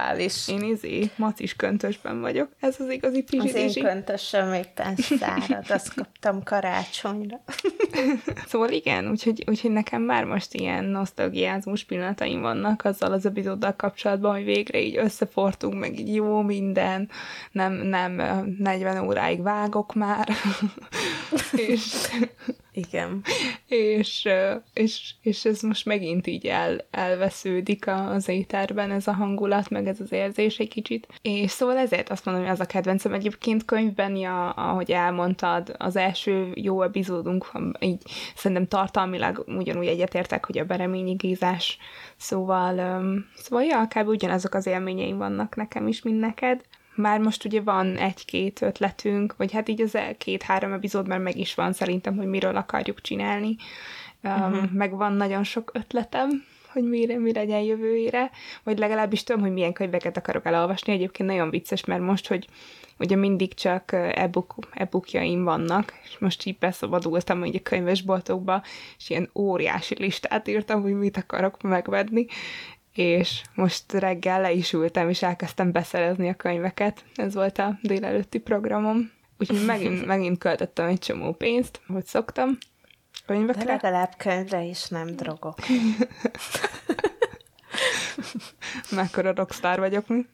Én 0.47 0.61
izé, 0.61 1.11
macis 1.15 1.55
köntösben 1.55 2.21
vagyok. 2.21 2.49
Ez 2.59 2.75
az 2.79 2.89
igazi 2.89 3.21
pizsi 3.21 3.47
Az 3.47 3.55
én 3.55 3.83
köntösöm 3.83 4.53
éppen 4.53 4.95
szárad, 4.95 5.65
azt 5.69 5.93
kaptam 5.95 6.43
karácsonyra. 6.43 7.41
szóval 8.47 8.69
igen, 8.69 9.09
úgyhogy, 9.09 9.43
úgyhogy 9.47 9.71
nekem 9.71 10.01
már 10.01 10.23
most 10.23 10.53
ilyen 10.53 10.83
nosztalgiázmus 10.83 11.83
pillanataim 11.83 12.41
vannak 12.41 12.85
azzal 12.85 13.11
az 13.11 13.25
epizóddal 13.25 13.75
kapcsolatban, 13.75 14.33
hogy 14.33 14.45
végre 14.45 14.79
így 14.79 14.97
összefortunk, 14.97 15.79
meg 15.79 15.99
így 15.99 16.15
jó 16.15 16.41
minden, 16.41 17.09
nem, 17.51 17.73
nem 17.73 18.21
40 18.59 19.07
óráig 19.07 19.41
vágok 19.41 19.93
már, 19.93 20.27
és, 21.51 22.09
Igen. 22.73 23.23
És, 23.67 24.29
és, 24.73 25.13
és 25.21 25.45
ez 25.45 25.61
most 25.61 25.85
megint 25.85 26.27
így 26.27 26.47
el, 26.47 26.85
elvesződik 26.91 27.87
az 27.87 28.27
éterben 28.27 28.91
ez 28.91 29.07
a 29.07 29.13
hangulat, 29.13 29.69
meg 29.69 29.87
ez 29.87 29.99
az 29.99 30.11
érzés 30.11 30.57
egy 30.57 30.69
kicsit. 30.69 31.07
És 31.21 31.51
szóval 31.51 31.77
ezért 31.77 32.09
azt 32.09 32.25
mondom, 32.25 32.43
hogy 32.43 32.53
az 32.53 32.59
a 32.59 32.65
kedvencem 32.65 33.13
egyébként 33.13 33.65
könyvben, 33.65 34.15
ja, 34.15 34.49
ahogy 34.49 34.91
elmondtad, 34.91 35.75
az 35.77 35.95
első 35.95 36.51
jó 36.55 36.81
epizódunk, 36.81 37.51
így 37.79 38.01
szerintem 38.35 38.67
tartalmilag 38.67 39.43
ugyanúgy 39.47 39.87
egyetértek, 39.87 40.45
hogy 40.45 40.57
a 40.57 40.65
bereményi 40.65 41.13
gízás, 41.13 41.77
szóval, 42.17 43.01
szóval 43.35 43.63
ja, 43.65 43.79
akár 43.79 44.07
ugyanazok 44.07 44.53
az 44.53 44.65
élményeim 44.65 45.17
vannak 45.17 45.55
nekem 45.55 45.87
is, 45.87 46.01
mint 46.01 46.19
neked 46.19 46.61
már 46.95 47.19
most 47.19 47.45
ugye 47.45 47.61
van 47.61 47.97
egy-két 47.97 48.61
ötletünk, 48.61 49.35
vagy 49.37 49.51
hát 49.51 49.69
így 49.69 49.81
az 49.81 49.97
két-három 50.17 50.73
epizód 50.73 51.07
már 51.07 51.19
meg 51.19 51.37
is 51.37 51.55
van 51.55 51.73
szerintem, 51.73 52.15
hogy 52.15 52.27
miről 52.27 52.55
akarjuk 52.55 53.01
csinálni. 53.01 53.55
Uh-huh. 54.23 54.71
meg 54.71 54.95
van 54.95 55.13
nagyon 55.13 55.43
sok 55.43 55.71
ötletem, 55.73 56.43
hogy 56.73 56.83
mire, 56.83 57.17
mi 57.17 57.33
legyen 57.33 57.61
jövőre, 57.61 58.31
vagy 58.63 58.77
legalábbis 58.77 59.23
tudom, 59.23 59.41
hogy 59.41 59.51
milyen 59.53 59.73
könyveket 59.73 60.17
akarok 60.17 60.45
elolvasni. 60.45 60.93
Egyébként 60.93 61.29
nagyon 61.29 61.49
vicces, 61.49 61.85
mert 61.85 62.01
most, 62.01 62.27
hogy 62.27 62.47
ugye 62.99 63.15
mindig 63.15 63.53
csak 63.53 63.91
e-book, 63.91 64.55
e-bookjaim 64.71 65.43
vannak, 65.43 65.93
és 66.03 66.17
most 66.17 66.45
így 66.45 66.57
beszabadultam 66.57 67.39
hogy 67.39 67.55
a 67.55 67.61
könyvesboltokba, 67.63 68.63
és 68.97 69.09
ilyen 69.09 69.29
óriási 69.33 69.95
listát 69.97 70.47
írtam, 70.47 70.81
hogy 70.81 70.93
mit 70.93 71.17
akarok 71.17 71.61
megvedni, 71.61 72.25
és 72.93 73.41
most 73.55 73.93
reggel 73.93 74.41
le 74.41 74.51
is 74.51 74.73
ültem, 74.73 75.09
és 75.09 75.21
elkezdtem 75.21 75.71
beszerezni 75.71 76.29
a 76.29 76.33
könyveket. 76.33 77.03
Ez 77.15 77.33
volt 77.33 77.57
a 77.57 77.77
délelőtti 77.81 78.39
programom. 78.39 79.11
Úgyhogy 79.37 79.65
megint, 79.65 80.05
megint 80.13 80.37
költöttem 80.37 80.87
egy 80.87 80.99
csomó 80.99 81.31
pénzt, 81.31 81.81
hogy 81.87 82.05
szoktam. 82.05 82.57
Könyvekre. 83.25 83.63
De 83.63 83.71
legalább 83.71 84.13
könyvre 84.17 84.63
is 84.63 84.87
nem 84.87 85.07
drogok. 85.07 85.57
Mekkora 88.91 89.33
rockstar 89.33 89.79
vagyok 89.79 90.07
mi? 90.07 90.25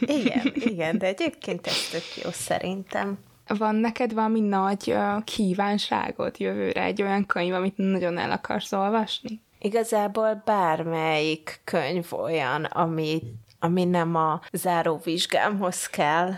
igen, 0.00 0.52
igen, 0.72 0.98
de 0.98 1.06
egyébként 1.06 1.66
ez 1.66 1.88
tök 1.90 2.24
jó 2.24 2.30
szerintem. 2.30 3.18
Van 3.46 3.74
neked 3.74 4.12
valami 4.12 4.40
nagy 4.40 4.82
uh, 4.86 5.24
kívánságot 5.24 6.38
jövőre, 6.38 6.82
egy 6.82 7.02
olyan 7.02 7.26
könyv, 7.26 7.54
amit 7.54 7.76
nagyon 7.76 8.18
el 8.18 8.30
akarsz 8.30 8.72
olvasni? 8.72 9.40
Igazából 9.58 10.42
bármelyik 10.44 11.60
könyv 11.64 12.12
olyan, 12.12 12.64
ami, 12.64 13.22
ami 13.58 13.84
nem 13.84 14.14
a 14.14 14.40
záróvizsgámhoz 14.52 15.86
kell, 15.86 16.32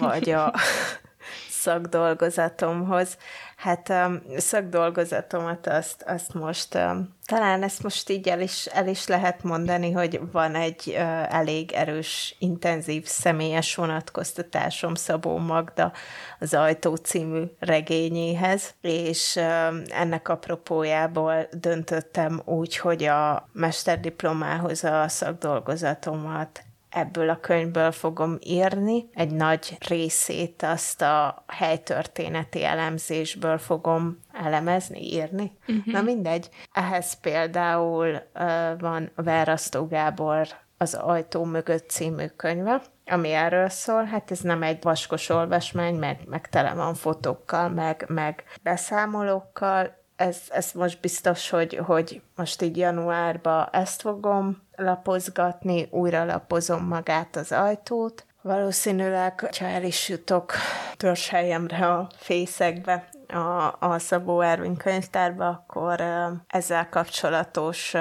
vagy 0.00 0.30
a 0.30 0.52
szakdolgozatomhoz. 1.62 3.16
Hát 3.58 3.92
szakdolgozatomat 4.36 5.66
azt, 5.66 6.02
azt 6.06 6.34
most, 6.34 6.78
talán 7.24 7.62
ezt 7.62 7.82
most 7.82 8.10
így 8.10 8.28
el 8.28 8.40
is, 8.40 8.66
el 8.66 8.88
is 8.88 9.06
lehet 9.06 9.42
mondani, 9.42 9.92
hogy 9.92 10.20
van 10.32 10.54
egy 10.54 10.90
elég 11.28 11.72
erős, 11.72 12.36
intenzív 12.38 13.06
személyes 13.06 13.74
vonatkoztatásom 13.74 14.94
Szabó 14.94 15.38
Magda 15.38 15.92
az 16.38 16.54
Ajtó 16.54 16.94
című 16.94 17.42
regényéhez, 17.58 18.74
és 18.80 19.36
um, 19.36 19.82
ennek 19.88 20.28
apropójából 20.28 21.48
döntöttem 21.50 22.42
úgy, 22.44 22.76
hogy 22.76 23.04
a 23.04 23.48
mesterdiplomához 23.52 24.84
a 24.84 25.08
szakdolgozatomat 25.08 26.62
ebből 26.90 27.30
a 27.30 27.40
könyvből 27.40 27.92
fogom 27.92 28.36
írni. 28.40 29.08
Egy 29.14 29.30
nagy 29.30 29.76
részét 29.88 30.62
azt 30.62 31.02
a 31.02 31.44
helytörténeti 31.46 32.64
elemzésből 32.64 33.58
fogom 33.58 34.18
elemezni, 34.32 35.00
írni. 35.00 35.52
Uh-huh. 35.68 35.94
Na 35.94 36.02
mindegy. 36.02 36.48
Ehhez 36.72 37.20
például 37.20 38.22
uh, 38.34 38.80
van 38.80 39.10
Verasztó 39.14 39.86
Gábor 39.86 40.48
az 40.78 40.94
Ajtó 40.94 41.44
mögött 41.44 41.88
című 41.88 42.26
könyve, 42.26 42.82
ami 43.06 43.32
erről 43.32 43.68
szól, 43.68 44.04
hát 44.04 44.30
ez 44.30 44.40
nem 44.40 44.62
egy 44.62 44.82
vaskos 44.82 45.28
olvasmány, 45.28 45.94
meg, 45.94 46.20
meg 46.26 46.48
tele 46.48 46.74
van 46.74 46.94
fotókkal, 46.94 47.68
meg, 47.68 48.04
meg 48.08 48.44
beszámolókkal, 48.62 49.97
ez, 50.18 50.38
ez 50.48 50.72
most 50.72 51.00
biztos, 51.00 51.50
hogy, 51.50 51.80
hogy 51.86 52.22
most 52.36 52.62
így 52.62 52.76
januárban 52.76 53.68
ezt 53.72 54.00
fogom 54.00 54.62
lapozgatni, 54.76 55.88
újra 55.90 56.24
lapozom 56.24 56.84
magát 56.84 57.36
az 57.36 57.52
ajtót. 57.52 58.26
Valószínűleg, 58.42 59.40
ha 59.58 59.64
el 59.64 59.82
is 59.82 60.08
jutok 60.08 60.52
törzshelyemre 60.96 61.86
a 61.86 62.08
fészekbe, 62.16 63.08
a, 63.28 63.76
a 63.78 63.98
Szabó 63.98 64.40
Ervin 64.40 64.76
könyvtárba, 64.76 65.48
akkor 65.48 66.00
ezzel 66.46 66.88
kapcsolatos 66.88 67.94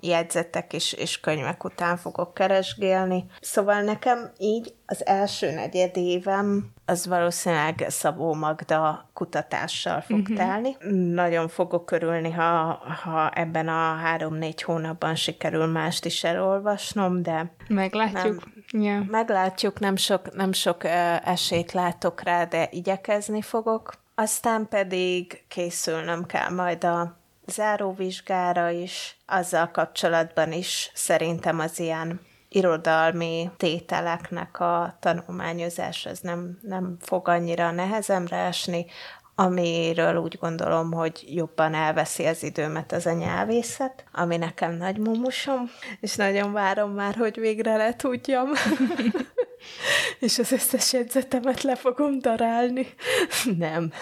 jegyzetek 0.00 0.72
és, 0.72 0.92
és 0.92 1.20
könyvek 1.20 1.64
után 1.64 1.96
fogok 1.96 2.34
keresgélni. 2.34 3.24
Szóval 3.40 3.80
nekem 3.80 4.30
így 4.38 4.74
az 4.86 5.06
első 5.06 5.50
negyed 5.50 5.96
évem 5.96 6.72
az 6.88 7.06
valószínűleg 7.06 7.84
Szabó 7.88 8.34
Magda 8.34 9.08
kutatással 9.12 10.00
fog 10.00 10.18
uh-huh. 10.18 10.36
telni. 10.36 10.76
Nagyon 11.14 11.48
fogok 11.48 11.90
örülni, 11.90 12.30
ha, 12.30 12.80
ha 13.02 13.30
ebben 13.34 13.68
a 13.68 13.94
három-négy 13.94 14.62
hónapban 14.62 15.14
sikerül 15.14 15.66
mást 15.66 16.04
is 16.04 16.24
elolvasnom, 16.24 17.22
de... 17.22 17.52
Meglátjuk. 17.68 18.44
Nem, 18.70 18.82
yeah. 18.82 19.06
Meglátjuk, 19.06 19.80
nem 19.80 19.96
sok, 19.96 20.34
nem 20.34 20.52
sok 20.52 20.84
esélyt 21.24 21.72
látok 21.72 22.22
rá, 22.22 22.44
de 22.44 22.68
igyekezni 22.70 23.42
fogok. 23.42 23.92
Aztán 24.14 24.68
pedig 24.68 25.44
készülnöm 25.48 26.26
kell 26.26 26.50
majd 26.50 26.84
a 26.84 27.17
záróvizsgára 27.48 28.70
is, 28.70 29.16
azzal 29.26 29.70
kapcsolatban 29.70 30.52
is 30.52 30.90
szerintem 30.94 31.58
az 31.60 31.78
ilyen 31.78 32.20
irodalmi 32.48 33.50
tételeknek 33.56 34.60
a 34.60 34.96
tanulmányozás 35.00 36.06
az 36.06 36.20
nem, 36.20 36.58
nem 36.62 36.96
fog 37.00 37.28
annyira 37.28 37.70
nehezemre 37.70 38.36
esni, 38.36 38.86
amiről 39.34 40.16
úgy 40.16 40.38
gondolom, 40.40 40.92
hogy 40.92 41.24
jobban 41.26 41.74
elveszi 41.74 42.24
az 42.26 42.42
időmet 42.42 42.92
az 42.92 43.06
a 43.06 43.12
nyelvészet, 43.12 44.04
ami 44.12 44.36
nekem 44.36 44.72
nagy 44.72 44.98
mumusom, 44.98 45.70
és 46.00 46.16
nagyon 46.16 46.52
várom 46.52 46.90
már, 46.90 47.14
hogy 47.14 47.38
végre 47.38 47.76
le 47.76 47.96
tudjam. 47.96 48.48
és 50.20 50.38
az 50.38 50.52
összes 50.52 50.92
jegyzetemet 50.92 51.62
le 51.62 51.76
fogom 51.76 52.18
darálni. 52.18 52.86
Nem. 53.58 53.92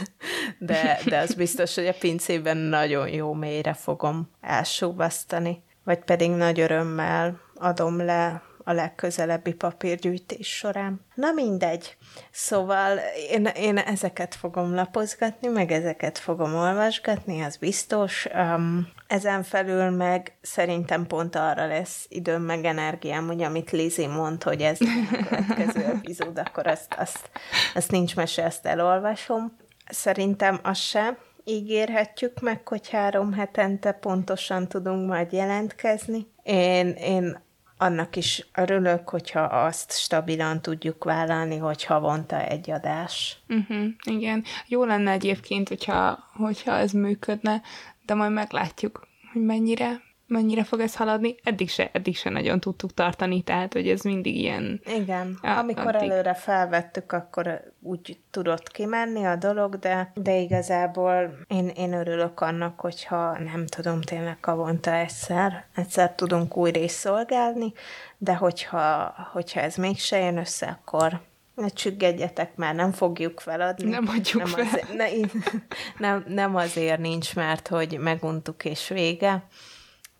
De, 0.58 1.00
de 1.04 1.18
az 1.18 1.34
biztos, 1.34 1.74
hogy 1.74 1.86
a 1.86 1.94
pincében 1.98 2.56
nagyon 2.56 3.08
jó 3.08 3.32
mélyre 3.32 3.74
fogom 3.74 4.30
elsúvasztani. 4.40 5.62
Vagy 5.84 5.98
pedig 5.98 6.30
nagy 6.30 6.60
örömmel 6.60 7.40
adom 7.54 8.04
le 8.04 8.42
a 8.68 8.72
legközelebbi 8.72 9.54
papírgyűjtés 9.54 10.56
során. 10.56 11.00
Na 11.14 11.32
mindegy. 11.32 11.96
Szóval 12.30 12.98
én, 13.30 13.44
én 13.44 13.78
ezeket 13.78 14.34
fogom 14.34 14.74
lapozgatni, 14.74 15.48
meg 15.48 15.72
ezeket 15.72 16.18
fogom 16.18 16.54
olvasgatni, 16.54 17.40
az 17.42 17.56
biztos. 17.56 18.26
Um, 18.34 18.88
ezen 19.06 19.42
felül 19.42 19.90
meg 19.90 20.36
szerintem 20.40 21.06
pont 21.06 21.36
arra 21.36 21.66
lesz 21.66 22.06
időm 22.08 22.42
meg 22.42 22.64
energiám, 22.64 23.26
hogy 23.26 23.42
amit 23.42 23.70
Lizi 23.70 24.06
mond, 24.06 24.42
hogy 24.42 24.60
ez 24.60 24.78
a 24.80 25.16
következő 25.16 25.84
epizód, 25.96 26.38
akkor 26.38 26.66
azt, 26.66 26.94
azt, 26.98 27.30
azt 27.74 27.90
nincs 27.90 28.16
mese, 28.16 28.44
ezt 28.44 28.66
elolvasom. 28.66 29.56
Szerintem 29.88 30.60
az 30.62 30.78
se 30.78 31.18
ígérhetjük 31.44 32.40
meg, 32.40 32.68
hogy 32.68 32.90
három 32.90 33.32
hetente 33.32 33.92
pontosan 33.92 34.68
tudunk 34.68 35.08
majd 35.08 35.32
jelentkezni. 35.32 36.26
Én, 36.42 36.88
én 36.88 37.44
annak 37.78 38.16
is 38.16 38.46
örülök, 38.54 39.08
hogyha 39.08 39.40
azt 39.40 39.92
stabilan 39.92 40.62
tudjuk 40.62 41.04
vállalni, 41.04 41.56
hogy 41.56 41.84
havonta 41.84 42.40
egy 42.40 42.70
adás. 42.70 43.36
Uh-huh, 43.48 43.86
igen. 44.04 44.44
Jó 44.66 44.84
lenne 44.84 45.10
egyébként, 45.10 45.68
hogyha, 45.68 46.18
hogyha 46.32 46.72
ez 46.72 46.92
működne, 46.92 47.62
de 48.06 48.14
majd 48.14 48.32
meglátjuk, 48.32 49.08
hogy 49.32 49.42
mennyire 49.42 50.00
mennyire 50.26 50.64
fog 50.64 50.80
ez 50.80 50.96
haladni. 50.96 51.34
Eddig 51.42 51.68
se, 51.68 51.90
eddig 51.92 52.16
se 52.16 52.30
nagyon 52.30 52.60
tudtuk 52.60 52.94
tartani, 52.94 53.42
tehát, 53.42 53.72
hogy 53.72 53.88
ez 53.88 54.00
mindig 54.00 54.36
ilyen... 54.36 54.80
Igen, 54.86 55.38
a, 55.42 55.48
amikor 55.48 55.94
addig... 55.94 56.10
előre 56.10 56.34
felvettük, 56.34 57.12
akkor 57.12 57.72
úgy 57.80 58.18
tudott 58.30 58.70
kimenni 58.70 59.24
a 59.24 59.36
dolog, 59.36 59.78
de, 59.78 60.12
de 60.14 60.36
igazából 60.36 61.38
én, 61.46 61.68
én 61.68 61.92
örülök 61.92 62.40
annak, 62.40 62.80
hogyha 62.80 63.38
nem 63.38 63.66
tudom, 63.66 64.00
tényleg 64.00 64.44
havonta 64.44 64.94
egyszer, 64.94 65.64
egyszer 65.74 66.12
tudunk 66.12 66.56
új 66.56 66.70
részt 66.70 66.98
szolgálni, 66.98 67.72
de 68.18 68.34
hogyha, 68.34 69.14
hogyha 69.32 69.60
ez 69.60 69.76
mégse 69.76 70.18
jön 70.18 70.38
össze, 70.38 70.78
akkor 70.80 71.20
ne 71.54 71.68
csüggedjetek 71.68 72.56
már, 72.56 72.74
nem 72.74 72.92
fogjuk 72.92 73.40
feladni. 73.40 73.90
Nem 73.90 74.08
adjuk 74.08 74.42
nem 74.42 74.46
fel. 74.46 74.64
Azért, 74.64 74.94
ne, 74.94 75.06
nem, 76.08 76.24
nem 76.28 76.56
azért 76.56 77.00
nincs, 77.00 77.34
mert 77.34 77.68
hogy 77.68 77.98
meguntuk 77.98 78.64
és 78.64 78.88
vége, 78.88 79.46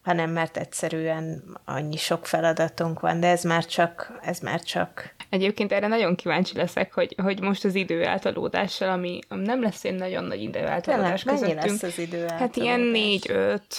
hanem 0.07 0.31
mert 0.31 0.57
egyszerűen 0.57 1.43
annyi 1.65 1.97
sok 1.97 2.27
feladatunk 2.27 3.01
van, 3.01 3.21
de 3.21 3.29
ez 3.29 3.43
már 3.43 3.65
csak, 3.65 4.19
ez 4.23 4.39
már 4.39 4.63
csak... 4.63 5.15
Egyébként 5.29 5.73
erre 5.73 5.87
nagyon 5.87 6.15
kíváncsi 6.15 6.57
leszek, 6.57 6.95
hogy, 6.95 7.15
hogy 7.23 7.41
most 7.41 7.65
az 7.65 7.75
idő 7.75 8.05
eltalódással, 8.05 8.89
ami 8.91 9.19
nem 9.29 9.63
lesz 9.63 9.85
egy 9.85 9.95
nagyon 9.95 10.25
nagy 10.25 10.43
idő 10.43 10.59
eltalódás 10.59 11.23
Tényleg, 11.23 11.41
közöttünk. 11.41 11.81
lesz 11.81 11.83
az 11.83 11.99
idő 11.99 12.17
eltalódás? 12.17 12.41
Hát 12.41 12.57
ilyen 12.57 12.81
négy-öt, 12.81 13.75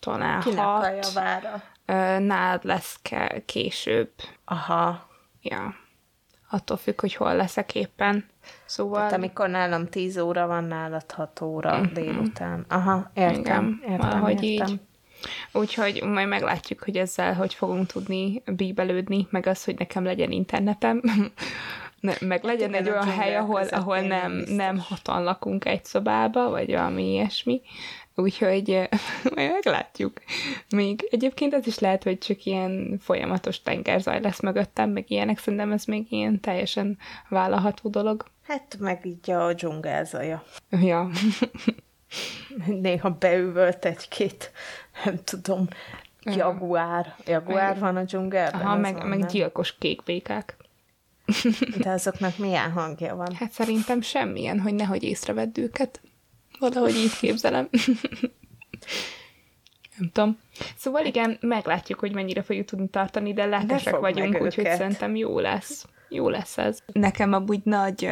talán 0.00 0.40
Kinek 0.40 0.58
hat. 0.64 0.84
a 0.84 0.90
javára? 1.02 1.62
Nálad 2.18 2.64
lesz 2.64 2.98
ke- 3.02 3.42
később. 3.44 4.10
Aha. 4.44 5.08
Ja. 5.40 5.74
Attól 6.50 6.76
függ, 6.76 7.00
hogy 7.00 7.14
hol 7.14 7.36
leszek 7.36 7.74
éppen. 7.74 8.24
Szóval... 8.64 8.98
Tehát 8.98 9.12
amikor 9.12 9.48
nálam 9.48 9.88
10 9.88 10.18
óra 10.18 10.46
van, 10.46 10.64
nálad 10.64 11.12
6 11.12 11.40
óra 11.40 11.78
mm-hmm. 11.78 11.92
délután. 11.92 12.64
Aha, 12.68 13.10
értem. 13.14 13.38
Igen, 13.38 13.80
értem, 13.82 14.08
valahogy 14.10 14.42
értem. 14.42 14.68
így. 14.68 14.80
Úgyhogy 15.52 16.02
majd 16.02 16.28
meglátjuk, 16.28 16.82
hogy 16.82 16.96
ezzel 16.96 17.34
hogy 17.34 17.54
fogunk 17.54 17.86
tudni 17.86 18.42
bíbelődni, 18.46 19.26
meg 19.30 19.46
az, 19.46 19.64
hogy 19.64 19.78
nekem 19.78 20.04
legyen 20.04 20.30
internetem, 20.30 21.02
ne, 22.00 22.12
meg 22.20 22.44
legyen 22.44 22.74
egy 22.74 22.88
olyan 22.88 23.10
hely, 23.10 23.36
ahol, 23.36 23.62
ahol 23.62 24.00
nem, 24.00 24.32
nem 24.46 24.78
hatan 24.78 25.22
lakunk 25.22 25.64
egy 25.64 25.84
szobába, 25.84 26.50
vagy 26.50 26.70
valami 26.70 27.10
ilyesmi. 27.10 27.60
Úgyhogy 28.14 28.88
majd 29.34 29.52
meglátjuk. 29.52 30.12
Még 30.70 31.08
egyébként 31.10 31.54
ez 31.54 31.66
is 31.66 31.78
lehet, 31.78 32.02
hogy 32.02 32.18
csak 32.18 32.44
ilyen 32.44 32.98
folyamatos 33.00 33.62
tengerzaj 33.62 34.20
lesz 34.20 34.40
mögöttem, 34.40 34.90
meg 34.90 35.10
ilyenek, 35.10 35.38
szerintem 35.38 35.72
ez 35.72 35.84
még 35.84 36.06
ilyen 36.12 36.40
teljesen 36.40 36.98
vállalható 37.28 37.88
dolog. 37.88 38.24
Hát 38.42 38.76
meg 38.78 39.06
így 39.06 39.30
a 39.30 39.52
dzsungelzaja. 39.52 40.44
Ja. 40.70 41.10
Néha 42.66 43.10
beüvölt 43.10 43.84
egy-két 43.84 44.52
nem 45.04 45.18
tudom, 45.24 45.68
jaguár. 46.22 47.14
Jaguár 47.26 47.70
meg, 47.72 47.78
van 47.78 47.96
a 47.96 48.02
dzsungelben? 48.02 48.60
Aha, 48.60 48.76
meg, 48.76 48.96
van, 48.96 49.06
meg 49.06 49.26
gyilkos 49.26 49.78
kékbékák. 49.78 50.56
De 51.78 51.90
azoknak 51.90 52.38
milyen 52.38 52.70
hangja 52.70 53.16
van? 53.16 53.34
Hát 53.34 53.52
szerintem 53.52 54.00
semmilyen, 54.00 54.60
hogy 54.60 54.74
nehogy 54.74 55.02
észrevedd 55.02 55.60
őket. 55.60 56.00
Valahogy 56.58 56.96
így 56.96 57.18
képzelem. 57.18 57.68
Nem 59.98 60.10
tudom. 60.12 60.38
Szóval 60.76 61.04
igen, 61.04 61.38
meglátjuk, 61.40 61.98
hogy 61.98 62.14
mennyire 62.14 62.42
fogjuk 62.42 62.66
tudni 62.66 62.88
tartani, 62.88 63.32
de 63.32 63.44
lelkesek 63.44 63.98
vagyunk, 63.98 64.40
úgyhogy 64.40 64.70
szerintem 64.70 65.16
jó 65.16 65.38
lesz. 65.38 65.86
Jó 66.08 66.28
lesz 66.28 66.58
ez. 66.58 66.78
Nekem 66.92 67.32
amúgy 67.32 67.60
nagy 67.64 68.10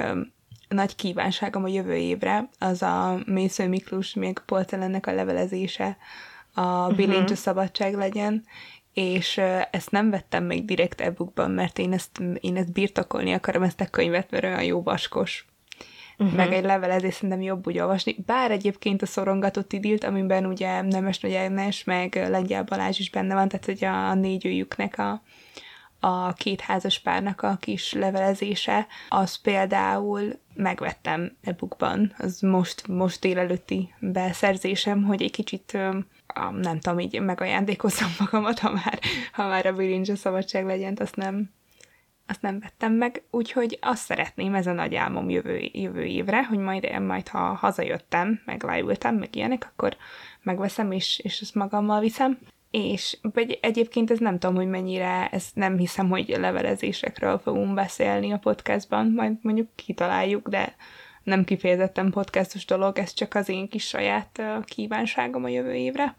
nagy 0.68 0.96
kívánságom 0.96 1.64
a 1.64 1.68
jövő 1.68 1.94
évre, 1.94 2.48
az 2.58 2.82
a 2.82 3.20
Mésző 3.26 3.68
Miklós, 3.68 4.14
még 4.14 4.38
Polcelennek 4.46 5.06
a 5.06 5.12
levelezése, 5.12 5.96
a 6.54 6.86
Bilincs 6.86 7.20
uh-huh. 7.20 7.36
szabadság 7.36 7.94
legyen, 7.94 8.44
és 8.92 9.40
ezt 9.70 9.90
nem 9.90 10.10
vettem 10.10 10.44
még 10.44 10.64
direkt 10.64 11.00
e-bookban, 11.00 11.50
mert 11.50 11.78
én 11.78 11.92
ezt, 11.92 12.22
én 12.40 12.56
ezt 12.56 12.72
birtokolni 12.72 13.32
akarom, 13.32 13.62
ezt 13.62 13.80
a 13.80 13.86
könyvet, 13.90 14.30
mert 14.30 14.44
olyan 14.44 14.62
jó 14.62 14.82
vaskos. 14.82 15.46
Uh-huh. 16.18 16.36
Meg 16.36 16.52
egy 16.52 16.64
levelezés 16.64 17.14
szerintem 17.14 17.42
jobb 17.42 17.66
úgy 17.66 17.78
olvasni. 17.78 18.16
Bár 18.26 18.50
egyébként 18.50 19.02
a 19.02 19.06
szorongatott 19.06 19.72
idilt, 19.72 20.04
amiben 20.04 20.46
ugye 20.46 20.82
Nemes 20.82 21.20
Nagy 21.20 21.34
Ágnes, 21.34 21.84
meg 21.84 22.14
Lengyel 22.14 22.62
Balázs 22.62 22.98
is 22.98 23.10
benne 23.10 23.34
van, 23.34 23.48
tehát 23.48 23.64
hogy 23.64 23.84
a, 23.84 24.08
a 24.08 24.14
négy 24.14 24.46
őjüknek 24.46 24.98
a, 24.98 25.22
a 26.06 26.32
két 26.32 26.60
házas 26.60 26.98
párnak 26.98 27.42
a 27.42 27.56
kis 27.60 27.92
levelezése, 27.92 28.86
az 29.08 29.34
például 29.34 30.38
megvettem 30.54 31.36
e-bookban, 31.42 32.14
az 32.18 32.40
most, 32.40 32.86
most 32.86 33.20
délelőtti 33.20 33.94
beszerzésem, 33.98 35.02
hogy 35.02 35.22
egy 35.22 35.30
kicsit 35.30 35.78
nem 36.60 36.80
tudom, 36.80 36.98
így 36.98 37.20
megajándékozzam 37.20 38.08
magamat, 38.20 38.58
ha 38.58 38.72
már, 38.72 38.98
ha 39.32 39.48
már 39.48 39.66
a 39.66 39.72
bilincs 39.72 40.12
szabadság 40.12 40.64
legyen, 40.66 40.96
azt 41.00 41.16
nem, 41.16 41.50
azt 42.26 42.42
nem 42.42 42.60
vettem 42.60 42.92
meg, 42.92 43.22
úgyhogy 43.30 43.78
azt 43.80 44.04
szeretném, 44.04 44.54
ez 44.54 44.66
a 44.66 44.72
nagy 44.72 44.94
álmom 44.94 45.30
jövő, 45.30 45.70
jövő 45.72 46.04
évre, 46.04 46.44
hogy 46.44 46.58
majd, 46.58 47.00
majd 47.00 47.28
ha 47.28 47.38
hazajöttem, 47.38 48.40
meg 48.44 48.62
leültem, 48.62 49.14
meg 49.14 49.36
ilyenek, 49.36 49.68
akkor 49.72 49.96
megveszem, 50.42 50.92
és, 50.92 51.18
és 51.22 51.40
ezt 51.40 51.54
magammal 51.54 52.00
viszem. 52.00 52.38
És 52.70 53.18
vagy 53.22 53.58
egyébként 53.62 54.10
ez 54.10 54.18
nem 54.18 54.38
tudom, 54.38 54.56
hogy 54.56 54.68
mennyire, 54.68 55.28
ez 55.28 55.46
nem 55.54 55.78
hiszem, 55.78 56.08
hogy 56.08 56.28
levelezésekről 56.38 57.38
fogunk 57.38 57.74
beszélni 57.74 58.32
a 58.32 58.38
podcastban, 58.38 59.06
majd 59.06 59.32
mondjuk 59.42 59.68
kitaláljuk, 59.74 60.48
de 60.48 60.76
nem 61.22 61.44
kifejezetten 61.44 62.10
podcastos 62.10 62.64
dolog, 62.64 62.98
ez 62.98 63.12
csak 63.12 63.34
az 63.34 63.48
én 63.48 63.68
kis 63.68 63.86
saját 63.86 64.42
kívánságom 64.64 65.44
a 65.44 65.48
jövő 65.48 65.74
évre. 65.74 66.16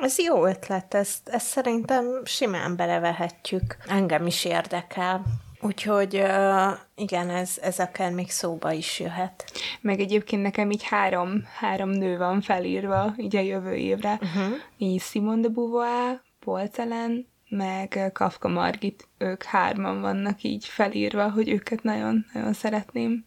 Ez 0.00 0.18
jó 0.18 0.46
ötlet, 0.46 0.94
ezt, 0.94 1.28
ezt 1.28 1.46
szerintem 1.46 2.24
simán 2.24 2.76
belevehetjük. 2.76 3.76
Engem 3.88 4.26
is 4.26 4.44
érdekel. 4.44 5.22
Úgyhogy 5.60 6.16
uh, 6.16 6.78
igen, 6.94 7.30
ez, 7.30 7.58
ez 7.62 7.78
akár 7.78 8.12
még 8.12 8.30
szóba 8.30 8.72
is 8.72 9.00
jöhet. 9.00 9.44
Meg 9.80 10.00
egyébként 10.00 10.42
nekem 10.42 10.70
így 10.70 10.82
három, 10.82 11.44
három 11.58 11.90
nő 11.90 12.18
van 12.18 12.40
felírva 12.40 13.14
így 13.16 13.36
a 13.36 13.40
jövő 13.40 13.74
évre. 13.74 14.18
Uh-huh. 14.22 14.54
Így 14.78 15.00
Simone 15.00 15.40
de 15.40 15.48
Beauvoir, 15.48 16.20
Polcelen, 16.38 17.26
meg 17.48 18.10
Kafka 18.12 18.48
Margit, 18.48 19.08
ők 19.18 19.42
hárman 19.42 20.00
vannak 20.00 20.42
így 20.42 20.64
felírva, 20.64 21.30
hogy 21.30 21.48
őket 21.48 21.82
nagyon, 21.82 22.26
nagyon 22.32 22.52
szeretném 22.52 23.24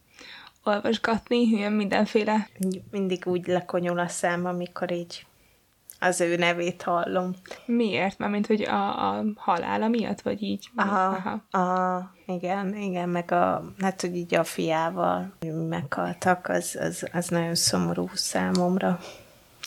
olvasgatni, 0.63 1.37
ilyen 1.37 1.73
mindenféle. 1.73 2.47
Mindig 2.91 3.23
úgy 3.25 3.47
lekonyul 3.47 3.99
a 3.99 4.07
szám, 4.07 4.45
amikor 4.45 4.91
így 4.91 5.25
az 6.03 6.21
ő 6.21 6.35
nevét 6.35 6.81
hallom. 6.81 7.33
Miért? 7.65 8.17
Mármint, 8.17 8.47
hogy 8.47 8.61
a, 8.61 9.09
a 9.09 9.23
halála 9.35 9.87
miatt, 9.87 10.21
vagy 10.21 10.41
így? 10.41 10.69
Aha, 10.75 11.05
aha. 11.05 11.43
aha, 11.51 12.11
igen, 12.25 12.75
igen, 12.75 13.09
meg 13.09 13.31
a, 13.31 13.63
hát, 13.79 14.01
hogy 14.01 14.15
így 14.15 14.35
a 14.35 14.43
fiával 14.43 15.33
meghaltak, 15.69 16.47
az, 16.47 16.77
az, 16.79 17.09
az 17.13 17.27
nagyon 17.27 17.55
szomorú 17.55 18.09
számomra. 18.13 18.99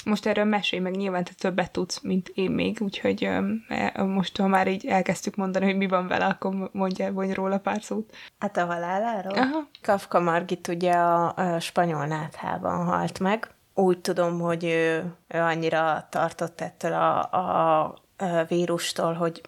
Most 0.04 0.26
erről 0.26 0.44
mesélj 0.44 0.82
meg, 0.82 0.96
nyilván 0.96 1.24
te 1.24 1.30
többet 1.38 1.70
tudsz, 1.70 2.00
mint 2.00 2.28
én 2.34 2.50
még, 2.50 2.76
úgyhogy 2.80 3.28
e, 3.68 4.02
most, 4.02 4.36
ha 4.36 4.46
már 4.46 4.68
így 4.68 4.86
elkezdtük 4.86 5.36
mondani, 5.36 5.64
hogy 5.64 5.76
mi 5.76 5.86
van 5.86 6.06
vele, 6.06 6.24
akkor 6.24 6.70
mondja, 6.72 7.12
mondj 7.12 7.32
róla 7.32 7.58
pár 7.58 7.82
szót. 7.82 8.14
Hát 8.38 8.56
a 8.56 8.64
haláláról? 8.64 9.38
Aha. 9.38 9.68
Kafka 9.82 10.20
Margit 10.20 10.68
ugye 10.68 10.92
a, 10.92 11.34
a 11.34 11.60
spanyol 11.60 12.06
náthában 12.06 12.84
halt 12.84 13.18
meg, 13.18 13.55
úgy 13.78 14.00
tudom, 14.00 14.40
hogy 14.40 14.64
ő, 14.64 15.14
ő 15.28 15.38
annyira 15.38 16.06
tartott 16.10 16.60
ettől 16.60 16.92
a, 16.92 17.32
a, 17.32 17.80
a 18.16 18.44
vírustól, 18.48 19.12
hogy 19.12 19.40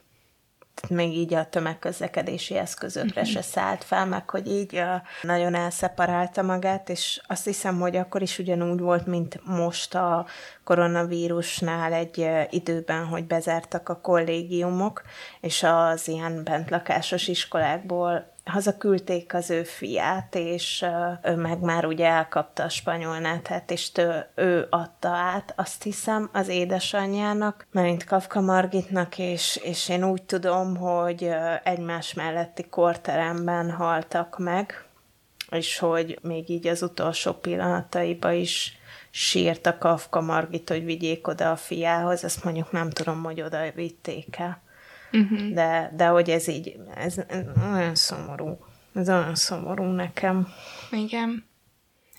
még 0.88 1.16
így 1.16 1.34
a 1.34 1.48
tömegközlekedési 1.48 2.56
eszközökre 2.56 3.24
se 3.24 3.42
szállt 3.42 3.84
fel, 3.84 4.06
meg 4.06 4.30
hogy 4.30 4.46
így 4.46 4.82
nagyon 5.22 5.54
elszeparálta 5.54 6.42
magát, 6.42 6.88
és 6.88 7.20
azt 7.26 7.44
hiszem, 7.44 7.80
hogy 7.80 7.96
akkor 7.96 8.22
is 8.22 8.38
ugyanúgy 8.38 8.80
volt, 8.80 9.06
mint 9.06 9.40
most 9.44 9.94
a 9.94 10.26
koronavírusnál 10.64 11.92
egy 11.92 12.28
időben, 12.50 13.04
hogy 13.06 13.24
bezártak 13.24 13.88
a 13.88 14.00
kollégiumok, 14.00 15.02
és 15.40 15.62
az 15.62 16.08
ilyen 16.08 16.44
bentlakásos 16.44 17.28
iskolákból 17.28 18.36
hazaküldték 18.48 19.34
az 19.34 19.50
ő 19.50 19.62
fiát, 19.62 20.34
és 20.34 20.84
ő 21.22 21.34
meg 21.34 21.60
már 21.60 21.84
ugye 21.84 22.06
elkapta 22.06 22.62
a 22.62 22.68
spanyol 22.68 23.18
netet, 23.18 23.70
és 23.70 23.92
tő, 23.92 24.26
ő 24.34 24.66
adta 24.70 25.08
át, 25.08 25.52
azt 25.56 25.82
hiszem, 25.82 26.30
az 26.32 26.48
édesanyjának, 26.48 27.66
Merint 27.72 28.04
Kafka 28.04 28.40
Margitnak, 28.40 29.18
és, 29.18 29.60
és 29.62 29.88
én 29.88 30.04
úgy 30.04 30.22
tudom, 30.22 30.76
hogy 30.76 31.30
egymás 31.62 32.14
melletti 32.14 32.68
korteremben 32.68 33.70
haltak 33.70 34.38
meg, 34.38 34.84
és 35.50 35.78
hogy 35.78 36.18
még 36.22 36.50
így 36.50 36.66
az 36.66 36.82
utolsó 36.82 37.32
pillanataiba 37.32 38.32
is 38.32 38.76
sírt 39.10 39.66
a 39.66 39.78
Kafka 39.78 40.20
Margit, 40.20 40.68
hogy 40.68 40.84
vigyék 40.84 41.26
oda 41.26 41.50
a 41.50 41.56
fiához, 41.56 42.24
ezt 42.24 42.44
mondjuk 42.44 42.72
nem 42.72 42.90
tudom, 42.90 43.22
hogy 43.22 43.42
oda 43.42 43.70
vitték 43.74 44.36
el. 44.38 44.62
Uh-huh. 45.12 45.52
De, 45.52 45.92
de 45.96 46.06
hogy 46.06 46.30
ez 46.30 46.48
így, 46.48 46.76
ez, 46.94 47.16
ez 47.28 47.44
olyan 47.72 47.94
szomorú. 47.94 48.58
Ez 48.94 49.08
olyan 49.08 49.34
szomorú 49.34 49.84
nekem. 49.84 50.48
Igen. 50.90 51.46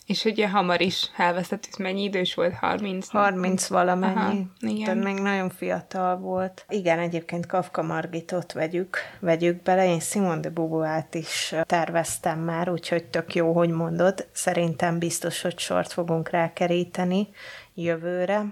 És 0.09 0.25
ugye 0.25 0.49
hamar 0.49 0.81
is 0.81 1.09
elvesztett, 1.17 1.77
mennyi 1.77 2.03
idős 2.03 2.33
volt? 2.33 2.53
30? 2.53 3.07
30 3.07 3.67
valamennyi. 3.67 4.15
Aha, 4.15 4.33
igen. 4.59 4.83
Tehát 4.83 5.03
még 5.03 5.23
nagyon 5.23 5.49
fiatal 5.49 6.17
volt. 6.17 6.65
Igen, 6.69 6.99
egyébként 6.99 7.45
Kafka 7.45 7.81
Margitot 7.81 8.51
vegyük, 8.51 8.97
vegyük 9.19 9.61
bele. 9.61 9.85
Én 9.87 9.99
Simon 9.99 10.41
de 10.41 10.49
Beauvoirt 10.49 11.15
is 11.15 11.55
terveztem 11.63 12.39
már, 12.39 12.69
úgyhogy 12.69 13.05
tök 13.05 13.35
jó, 13.35 13.53
hogy 13.53 13.69
mondod. 13.69 14.27
Szerintem 14.31 14.99
biztos, 14.99 15.41
hogy 15.41 15.59
sort 15.59 15.91
fogunk 15.91 16.29
rákeríteni 16.29 17.27
jövőre. 17.73 18.45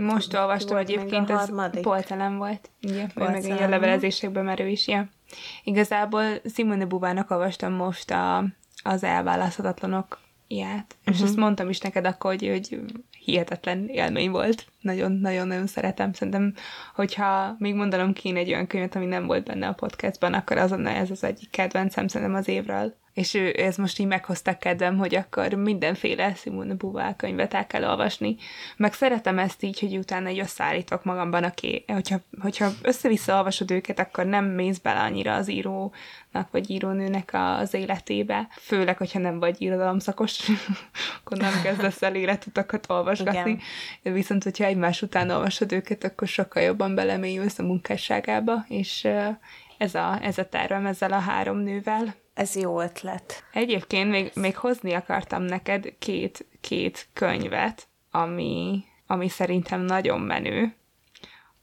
Most 0.00 0.34
olvastam 0.34 0.76
egyébként, 0.76 1.30
ez 1.30 1.50
poltelen 1.80 2.36
volt. 2.36 2.70
Ugye, 2.82 3.06
meg 3.14 3.44
a 3.44 3.68
levelezésekben 3.68 4.44
merő 4.44 4.68
is, 4.68 4.88
ja. 4.88 5.08
Igazából 5.64 6.24
Simone 6.54 6.84
Bubának 6.84 7.30
olvastam 7.30 7.72
most 7.72 8.10
a, 8.10 8.44
az 8.82 9.04
elválaszthatatlanok 9.04 10.18
ilyet, 10.46 10.96
uh-huh. 10.98 11.14
és 11.14 11.16
mhm. 11.16 11.24
ezt 11.24 11.36
mondtam 11.36 11.68
is 11.68 11.80
neked 11.80 12.06
akkor, 12.06 12.30
hogy, 12.30 12.48
hogy 12.48 12.80
hihetetlen 13.24 13.86
élmény 13.88 14.30
volt. 14.30 14.66
Nagyon-nagyon-nagyon 14.80 15.66
szeretem. 15.66 16.12
Szerintem, 16.12 16.54
hogyha 16.94 17.54
még 17.58 17.74
mondanom 17.74 18.12
kéne 18.12 18.38
egy 18.38 18.52
olyan 18.52 18.66
könyvet, 18.66 18.96
ami 18.96 19.06
nem 19.06 19.26
volt 19.26 19.44
benne 19.44 19.68
a 19.68 19.72
podcastban, 19.72 20.34
akkor 20.34 20.56
azon 20.56 20.86
ez 20.86 21.10
az 21.10 21.24
egyik 21.24 21.50
kedvencem 21.50 22.08
szerintem 22.08 22.36
az 22.36 22.48
évről 22.48 22.94
és 23.14 23.34
ő, 23.34 23.54
ez 23.56 23.76
most 23.76 23.98
így 23.98 24.06
meghoztak 24.06 24.58
kedvem, 24.58 24.98
hogy 24.98 25.14
akkor 25.14 25.54
mindenféle 25.54 26.34
Simone 26.34 26.74
Beauvoir 26.74 27.16
könyvet 27.16 27.54
el 27.54 27.66
kell 27.66 27.84
olvasni. 27.84 28.36
Meg 28.76 28.92
szeretem 28.92 29.38
ezt 29.38 29.62
így, 29.62 29.80
hogy 29.80 29.96
utána 29.96 30.28
egy 30.28 30.38
összeállítok 30.38 31.04
magamban, 31.04 31.44
aki, 31.44 31.84
hogyha, 31.86 32.20
hogyha 32.40 32.70
össze-vissza 32.82 33.36
olvasod 33.36 33.70
őket, 33.70 33.98
akkor 33.98 34.26
nem 34.26 34.44
mész 34.44 34.78
bele 34.78 35.00
annyira 35.00 35.34
az 35.34 35.48
írónak 35.48 36.50
vagy 36.50 36.70
írónőnek 36.70 37.30
az 37.32 37.74
életébe. 37.74 38.48
Főleg, 38.50 38.96
hogyha 38.96 39.18
nem 39.18 39.38
vagy 39.38 39.62
irodalomszakos, 39.62 40.48
akkor 41.20 41.38
nem 41.38 41.62
kezdesz 41.62 42.02
el 42.02 42.14
életutakat 42.14 42.90
olvasgatni. 42.90 43.58
Igen. 44.00 44.14
Viszont, 44.14 44.42
hogyha 44.42 44.64
egymás 44.64 45.02
után 45.02 45.30
olvasod 45.30 45.72
őket, 45.72 46.04
akkor 46.04 46.28
sokkal 46.28 46.62
jobban 46.62 46.94
belemélyülsz 46.94 47.58
a 47.58 47.62
munkásságába, 47.62 48.64
és 48.68 49.08
ez 49.78 49.94
a, 49.94 50.18
ez 50.22 50.38
a 50.38 50.48
tervem 50.48 50.86
ezzel 50.86 51.12
a 51.12 51.18
három 51.18 51.58
nővel. 51.58 52.14
Ez 52.34 52.56
jó 52.56 52.80
ötlet. 52.80 53.44
Egyébként 53.52 54.10
még, 54.10 54.30
még 54.34 54.56
hozni 54.56 54.92
akartam 54.92 55.42
neked 55.42 55.94
két, 55.98 56.46
két 56.60 57.08
könyvet, 57.12 57.88
ami, 58.10 58.84
ami 59.06 59.28
szerintem 59.28 59.80
nagyon 59.80 60.20
menő. 60.20 60.74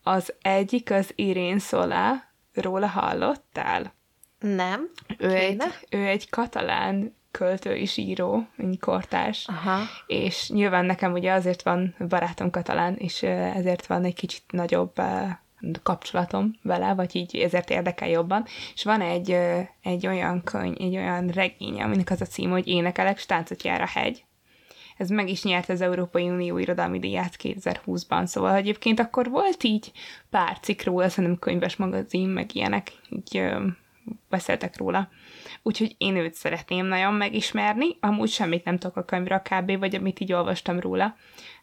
Az 0.04 0.34
egyik 0.42 0.92
az 0.92 1.12
Irén 1.16 1.60
Szolá, 1.60 2.32
róla 2.54 2.88
hallottál? 2.88 3.94
Nem. 4.40 4.90
Ő 5.18 5.36
egy, 5.36 5.64
ő 5.90 6.06
egy 6.06 6.30
katalán 6.30 7.16
költő 7.32 7.76
és 7.76 7.98
író, 7.98 8.48
kortárs, 8.80 9.48
Aha. 9.48 9.80
és 10.08 10.50
nyilván 10.50 10.86
nekem 10.86 11.14
ugye 11.14 11.32
azért 11.32 11.62
van 11.62 11.96
barátom 12.08 12.50
katalán, 12.50 12.96
és 12.96 13.24
ezért 13.24 13.86
van 13.86 14.04
egy 14.04 14.16
kicsit 14.16 14.44
nagyobb 14.52 15.02
kapcsolatom 15.84 16.56
vele, 16.64 16.94
vagy 16.94 17.16
így 17.16 17.36
ezért 17.36 17.70
érdekel 17.70 18.10
jobban, 18.10 18.46
és 18.74 18.84
van 18.84 19.02
egy, 19.02 19.38
egy 19.82 20.08
olyan 20.08 20.44
könyv, 20.44 20.76
egy 20.80 20.96
olyan 20.96 21.28
regény, 21.28 21.82
aminek 21.82 22.10
az 22.10 22.22
a 22.22 22.26
cím, 22.26 22.50
hogy 22.50 22.68
Énekelek, 22.68 23.18
stáncot 23.18 23.64
jár 23.64 23.82
a 23.82 23.88
hegy. 23.88 24.26
Ez 24.98 25.10
meg 25.10 25.30
is 25.30 25.44
nyert 25.44 25.70
az 25.70 25.82
Európai 25.82 26.30
Unió 26.30 26.58
Irodalmi 26.58 27.00
Díját 27.00 27.36
2020-ban, 27.44 28.26
szóval 28.26 28.56
egyébként 28.56 29.00
akkor 29.00 29.30
volt 29.30 29.64
így 29.64 29.92
pár 30.30 30.60
cikk 30.60 30.84
róla, 30.84 31.10
szerintem 31.10 31.40
könyves 31.40 31.76
magazin, 31.76 32.30
meg 32.30 32.56
ilyenek, 32.56 32.92
így 33.10 33.38
ö, 33.38 33.66
beszéltek 34.30 34.78
róla. 34.78 35.10
úgyhogy 35.64 35.96
én 35.98 36.16
őt 36.16 36.34
szeretném 36.34 36.86
nagyon 36.86 37.14
megismerni. 37.14 37.98
Amúgy 38.00 38.30
semmit 38.30 38.64
nem 38.66 38.78
tudok 38.78 38.96
a 38.96 39.06
könyvre 39.06 39.42
kb. 39.50 39.80
vagy 39.80 39.96
amit 39.96 40.20
így 40.20 40.34
olvastam 40.34 40.80
róla. 40.80 41.16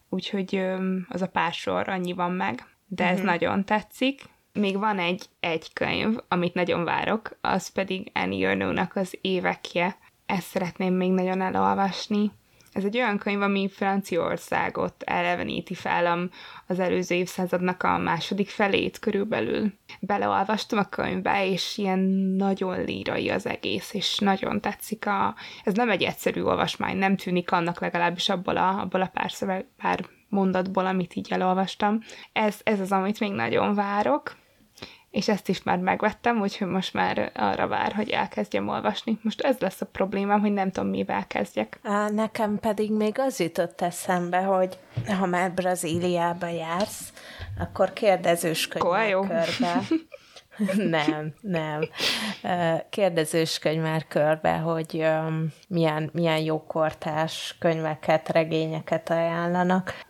Úgyhogy 0.09 0.65
az 1.09 1.23
a 1.23 1.29
pár 1.29 1.53
sor 1.53 1.89
annyi 1.89 2.13
van 2.13 2.33
meg, 2.33 2.74
de 2.87 3.05
ez 3.05 3.18
uh-huh. 3.18 3.31
nagyon 3.31 3.64
tetszik. 3.64 4.23
Még 4.53 4.79
van 4.79 4.99
egy, 4.99 5.25
egy 5.40 5.73
könyv, 5.73 6.16
amit 6.29 6.55
nagyon 6.55 6.85
várok, 6.85 7.38
az 7.40 7.68
pedig 7.68 8.11
Annie 8.14 8.49
Ernaux-nak 8.49 8.97
az 8.97 9.18
évekje. 9.20 9.97
Ezt 10.27 10.47
szeretném 10.47 10.94
még 10.94 11.11
nagyon 11.11 11.40
elolvasni. 11.40 12.33
Ez 12.75 12.85
egy 12.85 12.97
olyan 12.97 13.18
könyv, 13.18 13.42
ami 13.42 13.68
Franciaországot 13.68 15.03
eleveníti 15.03 15.75
fel 15.75 16.31
az 16.66 16.79
előző 16.79 17.14
évszázadnak 17.14 17.83
a 17.83 17.99
második 17.99 18.49
felét 18.49 18.99
körülbelül. 18.99 19.73
Beleolvastam 20.01 20.79
a 20.79 20.88
könyvbe, 20.88 21.47
és 21.47 21.79
ilyen 21.79 21.99
nagyon 22.37 22.85
lírai 22.85 23.31
az 23.31 23.47
egész, 23.47 23.94
és 23.94 24.18
nagyon 24.18 24.61
tetszik 24.61 25.07
a... 25.07 25.35
Ez 25.64 25.75
nem 25.75 25.90
egy 25.90 26.03
egyszerű 26.03 26.42
olvasmány, 26.42 26.97
nem 26.97 27.16
tűnik 27.16 27.51
annak 27.53 27.81
legalábbis 27.81 28.29
abból 28.29 28.57
a, 28.57 28.81
abból 28.81 29.01
a 29.01 29.11
pár, 29.12 29.31
szöveg, 29.31 29.66
pár 29.77 30.07
mondatból, 30.35 30.87
amit 30.87 31.14
így 31.14 31.33
elolvastam. 31.33 32.01
Ez, 32.33 32.57
ez 32.62 32.81
az, 32.81 32.92
amit 32.92 33.20
még 33.20 33.33
nagyon 33.33 33.75
várok 33.75 34.37
és 35.14 35.29
ezt 35.29 35.49
is 35.49 35.62
már 35.62 35.79
megvettem, 35.79 36.40
úgyhogy 36.40 36.68
most 36.68 36.94
már 36.94 37.33
arra 37.35 37.66
vár, 37.66 37.92
hogy 37.92 38.11
elkezdjem 38.11 38.68
olvasni. 38.68 39.18
Most 39.23 39.40
ez 39.40 39.59
lesz 39.59 39.81
a 39.81 39.87
problémám, 39.87 40.40
hogy 40.40 40.53
nem 40.53 40.70
tudom, 40.70 40.88
mivel 40.88 41.27
kezdjek. 41.27 41.81
Nekem 42.09 42.59
pedig 42.59 42.92
még 42.92 43.18
az 43.18 43.40
jutott 43.40 43.81
eszembe, 43.81 44.38
hogy 44.38 44.79
ha 45.18 45.27
már 45.27 45.53
Brazíliába 45.53 46.49
jársz, 46.49 47.12
akkor 47.59 47.92
kérdezősködj 47.92 48.87
körbe. 48.87 49.81
nem, 50.77 51.35
nem. 51.40 51.88
Kérdezősködj 52.90 53.77
már 53.77 54.07
körbe, 54.09 54.53
hogy 54.53 55.07
milyen, 55.69 56.11
milyen 56.12 56.38
jókortás 56.38 57.57
könyveket, 57.59 58.29
regényeket 58.29 59.11
ajánlanak. 59.11 60.01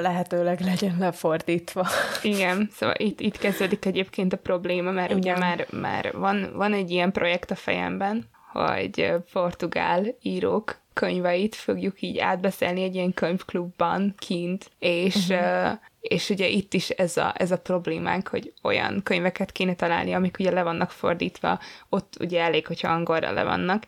Lehetőleg 0.00 0.60
legyen 0.60 0.96
lefordítva. 0.98 1.86
Igen, 2.22 2.68
szóval 2.76 2.94
itt, 2.98 3.20
itt 3.20 3.38
kezdődik 3.38 3.84
egyébként 3.84 4.32
a 4.32 4.36
probléma, 4.36 4.90
mert 4.90 5.10
Igen. 5.10 5.20
ugye 5.20 5.38
már, 5.38 5.66
már 5.70 6.12
van, 6.12 6.52
van 6.54 6.72
egy 6.72 6.90
ilyen 6.90 7.12
projekt 7.12 7.50
a 7.50 7.54
fejemben, 7.54 8.30
hogy 8.52 9.12
portugál 9.32 10.04
írók 10.22 10.80
könyveit 10.92 11.54
fogjuk 11.54 12.02
így 12.02 12.18
átbeszélni 12.18 12.82
egy 12.82 12.94
ilyen 12.94 13.14
könyvklubban 13.14 14.14
kint, 14.18 14.70
és 14.78 15.28
uh-huh 15.28 15.78
és 16.02 16.30
ugye 16.30 16.48
itt 16.48 16.74
is 16.74 16.88
ez 16.90 17.16
a, 17.16 17.32
ez 17.36 17.50
a 17.50 17.58
problémánk, 17.58 18.28
hogy 18.28 18.52
olyan 18.62 19.02
könyveket 19.02 19.52
kéne 19.52 19.74
találni, 19.74 20.12
amik 20.12 20.36
ugye 20.38 20.50
le 20.50 20.62
vannak 20.62 20.90
fordítva, 20.90 21.60
ott 21.88 22.16
ugye 22.20 22.42
elég, 22.42 22.66
hogyha 22.66 22.92
angolra 22.92 23.30
le 23.30 23.44
vannak, 23.44 23.82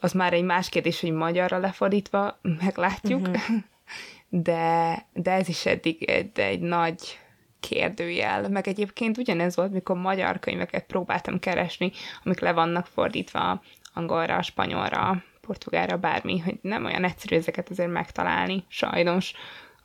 az 0.00 0.12
már 0.12 0.32
egy 0.32 0.44
más 0.44 0.68
kérdés, 0.68 1.00
hogy 1.00 1.12
magyarra 1.12 1.58
lefordítva, 1.58 2.38
meglátjuk, 2.64 3.20
uh-huh. 3.20 3.56
de, 4.28 5.06
de 5.12 5.30
ez 5.30 5.48
is 5.48 5.66
eddig 5.66 6.02
egy, 6.02 6.38
egy 6.38 6.60
nagy 6.60 7.18
kérdőjel, 7.60 8.48
meg 8.48 8.68
egyébként 8.68 9.18
ugyanez 9.18 9.56
volt, 9.56 9.72
mikor 9.72 9.96
magyar 9.96 10.38
könyveket 10.38 10.84
próbáltam 10.84 11.38
keresni, 11.38 11.92
amik 12.24 12.40
le 12.40 12.52
vannak 12.52 12.86
fordítva 12.86 13.62
angolra, 13.94 14.42
spanyolra, 14.42 15.24
portugálra, 15.40 15.96
bármi, 15.96 16.38
hogy 16.38 16.58
nem 16.62 16.84
olyan 16.84 17.04
egyszerű 17.04 17.36
ezeket 17.36 17.70
azért 17.70 17.90
megtalálni, 17.90 18.64
sajnos 18.68 19.32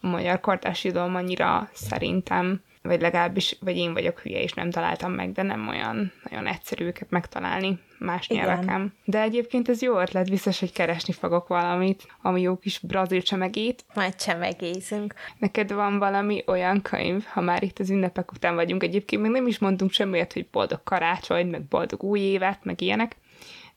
magyar 0.07 0.39
kortás 0.39 0.83
irodalom 0.83 1.15
annyira 1.15 1.69
szerintem, 1.73 2.61
vagy 2.81 3.01
legalábbis, 3.01 3.57
vagy 3.59 3.77
én 3.77 3.93
vagyok 3.93 4.19
hülye, 4.19 4.41
és 4.41 4.53
nem 4.53 4.69
találtam 4.69 5.11
meg, 5.11 5.31
de 5.31 5.41
nem 5.41 5.67
olyan 5.67 6.11
nagyon 6.29 6.47
egyszerű 6.47 6.85
őket 6.85 7.09
megtalálni 7.09 7.79
más 7.99 8.29
Igen. 8.29 8.45
nyelveken. 8.45 8.93
De 9.05 9.21
egyébként 9.21 9.69
ez 9.69 9.81
jó 9.81 9.99
ötlet, 9.99 10.29
biztos, 10.29 10.59
hogy 10.59 10.71
keresni 10.71 11.13
fogok 11.13 11.47
valamit, 11.47 12.03
ami 12.21 12.41
jó 12.41 12.57
kis 12.57 12.79
brazil 12.79 13.21
csemegét. 13.21 13.85
Majd 13.93 14.15
csemegézünk. 14.15 15.13
Neked 15.37 15.73
van 15.73 15.99
valami 15.99 16.43
olyan 16.47 16.81
könyv, 16.81 17.23
ha 17.23 17.41
már 17.41 17.63
itt 17.63 17.79
az 17.79 17.89
ünnepek 17.89 18.31
után 18.31 18.55
vagyunk, 18.55 18.83
egyébként 18.83 19.21
még 19.21 19.31
nem 19.31 19.47
is 19.47 19.59
mondtunk 19.59 19.91
semmiért, 19.91 20.33
hogy 20.33 20.47
boldog 20.51 20.83
karácsony, 20.83 21.47
meg 21.47 21.63
boldog 21.63 22.03
új 22.03 22.19
évet, 22.19 22.63
meg 22.63 22.81
ilyenek, 22.81 23.15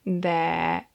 de 0.03 0.89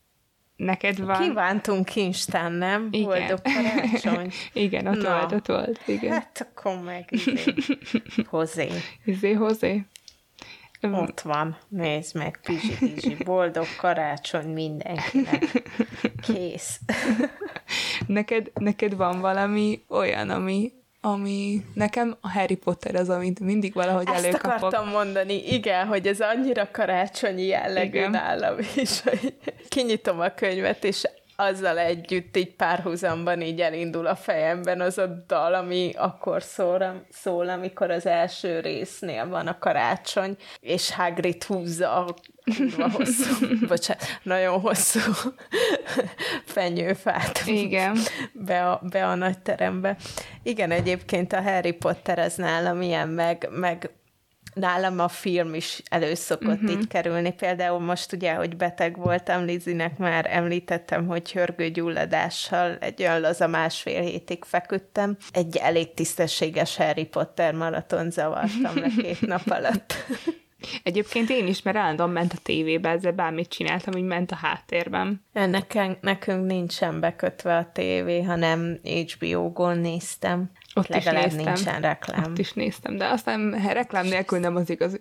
neked 0.56 1.00
van. 1.00 1.22
Kívántunk 1.22 1.86
kincstán, 1.86 2.52
nem? 2.52 2.88
Igen. 2.92 3.06
Boldog 3.08 3.42
karácsony. 3.42 4.32
igen, 4.54 4.88
ott 4.88 5.02
Na. 5.02 5.18
volt, 5.18 5.32
ott 5.32 5.48
volt. 5.48 5.82
Igen. 5.86 6.12
Hát 6.12 6.48
akkor 6.50 6.82
meg 6.84 7.06
izé. 7.10 7.44
Hozé. 8.30 8.70
Izé, 9.06 9.32
hozé. 9.32 9.86
Ott 10.92 11.22
van, 11.22 11.58
nézd 11.68 12.16
meg, 12.16 12.40
pizsi, 12.44 12.78
pizsi, 12.78 13.16
boldog 13.24 13.66
karácsony 13.78 14.48
mindenkinek. 14.54 15.64
Kész. 16.28 16.80
neked, 18.08 18.52
neked 18.54 18.96
van 18.96 19.20
valami 19.20 19.84
olyan, 19.88 20.30
ami, 20.30 20.72
ami 21.06 21.66
nekem 21.74 22.18
a 22.22 22.32
Harry 22.32 22.56
Potter 22.56 22.96
az, 22.96 23.10
amit 23.10 23.40
mindig 23.40 23.74
valahogy 23.74 24.08
Ezt 24.08 24.24
előkapok. 24.24 24.54
Ezt 24.54 24.64
akartam 24.64 24.90
mondani, 24.90 25.54
igen, 25.54 25.88
hogy 25.88 26.08
ez 26.08 26.20
annyira 26.20 26.68
karácsonyi 26.72 27.46
jellegű 27.46 27.98
igen. 27.98 28.12
nálam, 28.12 28.56
és 28.76 29.02
hogy 29.02 29.34
kinyitom 29.68 30.20
a 30.20 30.30
könyvet, 30.30 30.84
és 30.84 31.04
azzal 31.44 31.78
együtt 31.78 32.38
így 32.38 32.56
párhuzamban 32.56 33.42
így 33.42 33.62
elindul 33.62 34.08
a 34.08 34.16
fejemben 34.16 34.82
az 34.82 34.98
a 34.98 35.24
dal, 35.28 35.54
ami 35.54 35.92
akkor 35.98 36.44
szól, 36.44 37.06
szól 37.10 37.50
amikor 37.50 37.92
az 37.92 38.06
első 38.06 38.60
résznél 38.60 39.28
van 39.28 39.48
a 39.48 39.58
karácsony, 39.58 40.36
és 40.60 40.92
Hagrid 40.92 41.44
húzza 41.44 42.06
a 42.78 42.90
hosszú, 42.92 43.48
bocsánat, 43.68 44.04
nagyon 44.24 44.60
hosszú 44.60 45.00
fenyőfát 46.46 47.42
Igen. 47.46 47.98
Be, 48.34 48.70
a, 48.70 48.82
be 48.90 49.08
a 49.08 49.16
nagy 49.16 49.40
terembe. 49.40 49.98
Igen, 50.44 50.72
egyébként 50.72 51.34
a 51.34 51.42
Harry 51.42 51.72
Potter 51.72 52.20
az 52.20 52.36
nálam 52.36 52.82
ilyen, 52.82 53.10
meg, 53.10 53.48
meg 53.52 53.90
nálam 54.54 55.00
a 55.00 55.08
film 55.08 55.54
is 55.54 55.82
előszokott 55.90 56.62
uh-huh. 56.62 56.72
így 56.72 56.88
kerülni. 56.88 57.34
Például 57.34 57.80
most 57.80 58.14
ugye, 58.14 58.34
hogy 58.34 58.56
beteg 58.56 58.98
voltam, 58.98 59.46
Lizinek 59.46 59.98
már 59.98 60.28
említettem, 60.30 61.08
hogy 61.08 61.32
hörgőgyulladással 61.32 62.78
egy 62.80 63.02
olyan 63.02 63.20
laza 63.20 63.48
másfél 63.48 64.02
hétig 64.02 64.44
feküdtem. 64.44 65.18
Egy 65.32 65.56
elég 65.56 65.94
tisztességes 65.94 66.76
Harry 66.76 67.06
Potter 67.06 67.54
maraton 67.54 68.12
zavartam 68.12 68.76
le 68.76 68.90
két 68.98 69.22
nap 69.34 69.50
alatt. 69.50 69.96
Egyébként 70.84 71.30
én 71.30 71.48
is, 71.48 71.62
mert 71.62 71.78
állandóan 71.78 72.10
ment 72.10 72.34
a 72.34 72.42
tévébe, 72.44 72.90
ezzel 72.90 73.12
bármit 73.12 73.50
csináltam, 73.50 73.94
hogy 73.94 74.04
ment 74.04 74.32
a 74.32 74.36
háttérben. 74.36 75.26
Nekünk, 75.34 76.02
nekünk 76.02 76.46
nincsen 76.46 77.00
bekötve 77.00 77.58
a 77.58 77.72
tévé, 77.74 78.22
hanem 78.22 78.80
HBO-gon 78.84 79.78
néztem. 79.78 80.52
Ott 80.74 80.88
Legalább 80.88 81.26
is 81.26 81.34
néztem. 81.34 81.54
nincsen 81.54 81.82
reklám. 81.82 82.24
Ott 82.24 82.38
is 82.38 82.54
néztem, 82.54 82.98
de 82.98 83.06
aztán 83.06 83.52
reklám 83.74 84.06
nélkül 84.06 84.40
nem 84.40 84.56
az 84.56 84.70
igaz. 84.70 85.00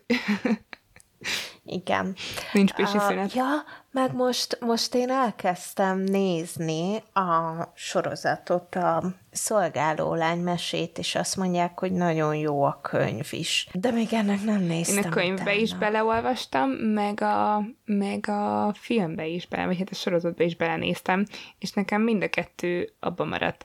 Igen. 1.64 2.14
Nincs 2.52 2.72
pési 2.72 2.98
szünet. 2.98 3.28
Uh, 3.28 3.35
ja, 3.35 3.64
meg 3.92 4.14
most, 4.14 4.59
most 4.61 4.94
én 4.94 5.11
elkezdtem 5.11 5.98
nézni 5.98 7.02
a 7.12 7.68
sorozatot, 7.74 8.74
a 8.74 9.02
szolgáló 9.33 10.14
lány 10.14 10.38
mesét, 10.38 10.98
és 10.98 11.14
azt 11.14 11.37
mondják, 11.37 11.78
hogy 11.78 11.92
nagyon 11.92 12.37
jó 12.37 12.62
a 12.62 12.78
könyv 12.83 13.28
is. 13.31 13.68
De 13.72 13.90
még 13.90 14.12
ennek 14.12 14.42
nem 14.42 14.61
néztem 14.61 14.96
Én 14.96 15.05
a 15.05 15.09
könyvbe 15.09 15.42
utána. 15.42 15.59
is 15.59 15.74
beleolvastam, 15.74 16.70
meg 16.70 17.20
a, 17.20 17.62
meg 17.85 18.28
a 18.28 18.72
filmbe 18.78 19.26
is 19.26 19.46
bele, 19.46 19.66
vagy 19.66 19.78
hát 19.78 19.90
a 19.90 19.94
sorozatba 19.94 20.44
is 20.44 20.57
belenéztem, 20.57 21.26
és 21.59 21.72
nekem 21.72 22.02
mind 22.02 22.22
a 22.22 22.28
kettő 22.28 22.92
abban 23.00 23.28
maradt. 23.28 23.64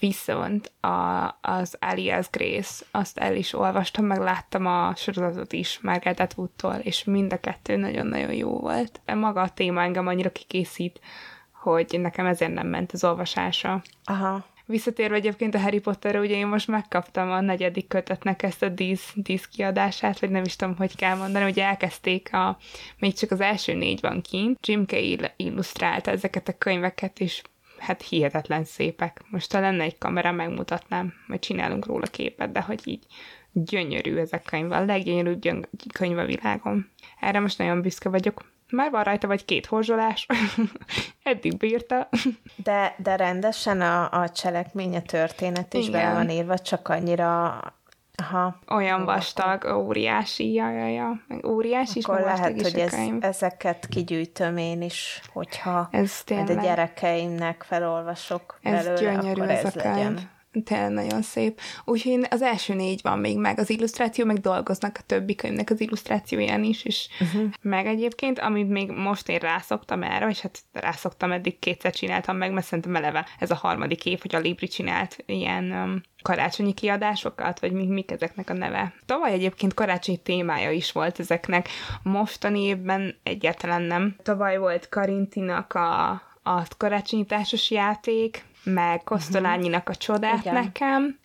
Viszont 0.00 0.72
a, 0.80 1.26
az 1.40 1.76
Alias 1.80 2.30
Grace, 2.30 2.84
azt 2.90 3.18
el 3.18 3.36
is 3.36 3.52
olvastam, 3.52 4.04
meg 4.04 4.18
láttam 4.18 4.66
a 4.66 4.94
sorozatot 4.96 5.52
is 5.52 5.78
Margaret 5.82 6.20
Atwoodtól, 6.20 6.74
és 6.74 7.04
mind 7.04 7.32
a 7.32 7.40
kettő 7.40 7.76
nagyon-nagyon 7.76 8.32
jó 8.32 8.58
volt. 8.58 9.00
Maga 9.14 9.42
a 9.42 9.50
téma 9.56 9.82
engem 9.82 10.06
annyira 10.06 10.32
kikészít, 10.32 11.00
hogy 11.52 11.96
nekem 12.00 12.26
ezért 12.26 12.52
nem 12.52 12.66
ment 12.66 12.92
az 12.92 13.04
olvasása. 13.04 13.82
Aha. 14.04 14.44
Visszatérve 14.68 15.16
egyébként 15.16 15.54
a 15.54 15.58
Harry 15.58 15.80
Potterre, 15.80 16.18
ugye 16.18 16.34
én 16.34 16.46
most 16.46 16.68
megkaptam 16.68 17.30
a 17.30 17.40
negyedik 17.40 17.88
kötetnek 17.88 18.42
ezt 18.42 18.62
a 18.62 18.68
dísz, 18.68 19.12
dísz 19.14 19.46
kiadását, 19.46 20.20
vagy 20.20 20.30
nem 20.30 20.44
is 20.44 20.56
tudom, 20.56 20.76
hogy 20.76 20.96
kell 20.96 21.16
mondani, 21.16 21.44
hogy 21.44 21.58
elkezdték 21.58 22.34
a, 22.34 22.58
még 22.98 23.14
csak 23.14 23.30
az 23.30 23.40
első 23.40 23.74
négy 23.74 24.00
van 24.00 24.20
kint. 24.20 24.66
Jim 24.66 24.86
Kay 24.86 25.20
illusztrálta 25.36 26.10
ezeket 26.10 26.48
a 26.48 26.58
könyveket, 26.58 27.20
és 27.20 27.42
hát 27.78 28.02
hihetetlen 28.02 28.64
szépek. 28.64 29.22
Most 29.30 29.52
ha 29.52 29.60
lenne 29.60 29.82
egy 29.82 29.98
kamera, 29.98 30.32
megmutatnám, 30.32 31.14
majd 31.26 31.40
csinálunk 31.40 31.86
róla 31.86 32.06
képet, 32.06 32.52
de 32.52 32.60
hogy 32.60 32.80
így 32.84 33.06
gyönyörű 33.52 34.16
ez 34.16 34.32
a 34.32 34.40
könyv, 34.44 34.72
a 34.72 34.84
leggyönyörűbb 34.84 35.68
könyv 35.92 36.18
a 36.18 36.24
világon. 36.24 36.90
Erre 37.20 37.40
most 37.40 37.58
nagyon 37.58 37.80
büszke 37.80 38.08
vagyok. 38.08 38.44
Már 38.70 38.90
van 38.90 39.02
rajta 39.02 39.26
vagy 39.26 39.44
két 39.44 39.66
horzsolás, 39.66 40.26
eddig 41.22 41.56
bírta. 41.56 42.08
De, 42.56 42.94
de 42.98 43.16
rendesen 43.16 43.80
a, 43.80 44.10
a 44.20 44.28
cselekmény, 44.28 44.96
a 44.96 45.02
történet 45.02 45.74
is 45.74 45.86
Igen. 45.86 46.00
bele 46.00 46.14
van 46.14 46.30
írva, 46.30 46.58
csak 46.58 46.88
annyira 46.88 47.60
Aha. 48.22 48.58
Olyan 48.70 49.04
vastag, 49.04 49.64
óriási, 49.64 50.52
ja, 50.52 50.70
ja, 50.70 50.86
ja. 50.86 51.20
Óriási 51.46 52.00
Akkor 52.02 52.18
is, 52.18 52.24
lehet, 52.24 52.56
is 52.56 52.62
hogy 52.62 52.78
ez, 52.78 52.94
ezeket 53.20 53.86
kigyűjtöm 53.86 54.56
én 54.56 54.82
is, 54.82 55.20
hogyha 55.32 55.88
ez 55.90 56.22
tényleg. 56.24 56.58
a 56.58 56.62
gyerekeimnek 56.62 57.62
felolvasok 57.62 58.58
ez 58.62 58.84
belőle, 58.84 59.00
gyönyörű 59.00 59.40
akkor 59.40 59.50
ez, 59.50 59.64
ez 59.64 59.76
a 59.76 59.80
könyv. 59.80 59.94
legyen. 59.94 60.30
Tényleg 60.64 60.90
nagyon 60.90 61.22
szép. 61.22 61.60
Úgyhogy 61.84 62.26
az 62.30 62.42
első 62.42 62.74
négy 62.74 63.00
van 63.02 63.18
még 63.18 63.38
meg, 63.38 63.58
az 63.58 63.70
illusztráció, 63.70 64.24
meg 64.24 64.38
dolgoznak 64.38 64.96
a 64.98 65.02
többi 65.06 65.34
könyvnek 65.34 65.70
az 65.70 65.80
illusztrációján 65.80 66.64
is, 66.64 66.84
és 66.84 67.08
uh-huh. 67.20 67.50
meg 67.60 67.86
egyébként, 67.86 68.38
amit 68.38 68.68
még 68.68 68.90
most 68.90 69.28
én 69.28 69.38
rászoktam 69.38 70.02
erre, 70.02 70.24
vagy 70.24 70.40
hát 70.40 70.58
rászoktam, 70.72 71.32
eddig 71.32 71.58
kétszer 71.58 71.92
csináltam 71.92 72.36
meg, 72.36 72.52
mert 72.52 72.66
szerintem 72.66 72.96
eleve 72.96 73.26
ez 73.38 73.50
a 73.50 73.54
harmadik 73.54 74.06
év, 74.06 74.20
hogy 74.20 74.34
a 74.34 74.38
Libri 74.38 74.68
csinált 74.68 75.22
ilyen 75.26 75.64
um, 75.64 76.00
karácsonyi 76.22 76.72
kiadásokat, 76.72 77.60
vagy 77.60 77.72
mik, 77.72 77.88
mik 77.88 78.10
ezeknek 78.10 78.50
a 78.50 78.52
neve. 78.52 78.94
Tavaly 79.06 79.32
egyébként 79.32 79.74
karácsonyi 79.74 80.18
témája 80.18 80.70
is 80.70 80.92
volt 80.92 81.20
ezeknek, 81.20 81.68
mostani 82.02 82.62
évben 82.62 83.16
egyáltalán 83.22 83.82
nem. 83.82 84.16
Tavaly 84.22 84.58
volt 84.58 84.88
Karintinak 84.88 85.74
a, 85.74 86.10
a 86.42 86.62
karácsonyi 86.76 87.24
társas 87.24 87.70
játék, 87.70 88.44
meg 88.66 89.02
Kosztolányinak 89.04 89.88
a 89.88 89.94
csodát 89.94 90.40
Igen. 90.40 90.54
nekem, 90.54 91.18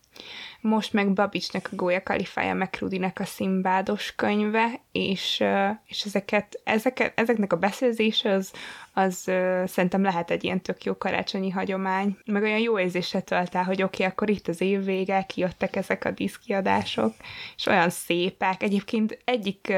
most 0.61 0.93
meg 0.93 1.13
Babicsnek 1.13 1.69
a 1.71 1.75
Gólya 1.75 2.03
Kalifája, 2.03 2.53
meg 2.53 2.75
Rudinek 2.79 3.19
a 3.19 3.25
szimbádos 3.25 4.15
könyve, 4.15 4.79
és, 4.91 5.43
és 5.85 6.03
ezeket, 6.05 6.61
ezeket, 6.63 7.19
ezeknek 7.19 7.53
a 7.53 7.57
beszélzése 7.57 8.31
az, 8.31 8.51
az 8.93 9.15
szerintem 9.65 10.03
lehet 10.03 10.31
egy 10.31 10.43
ilyen 10.43 10.61
tök 10.61 10.83
jó 10.83 10.97
karácsonyi 10.97 11.49
hagyomány. 11.49 12.17
Meg 12.25 12.43
olyan 12.43 12.59
jó 12.59 12.79
érzésre 12.79 13.19
tölt 13.19 13.55
el, 13.55 13.63
hogy 13.63 13.83
oké, 13.83 14.03
okay, 14.03 14.05
akkor 14.05 14.29
itt 14.29 14.47
az 14.47 14.61
év 14.61 14.83
vége, 14.83 15.23
kijöttek 15.23 15.75
ezek 15.75 16.05
a 16.05 16.11
diszkiadások, 16.11 17.13
és 17.55 17.65
olyan 17.65 17.89
szépek. 17.89 18.63
Egyébként 18.63 19.21
egyik 19.25 19.73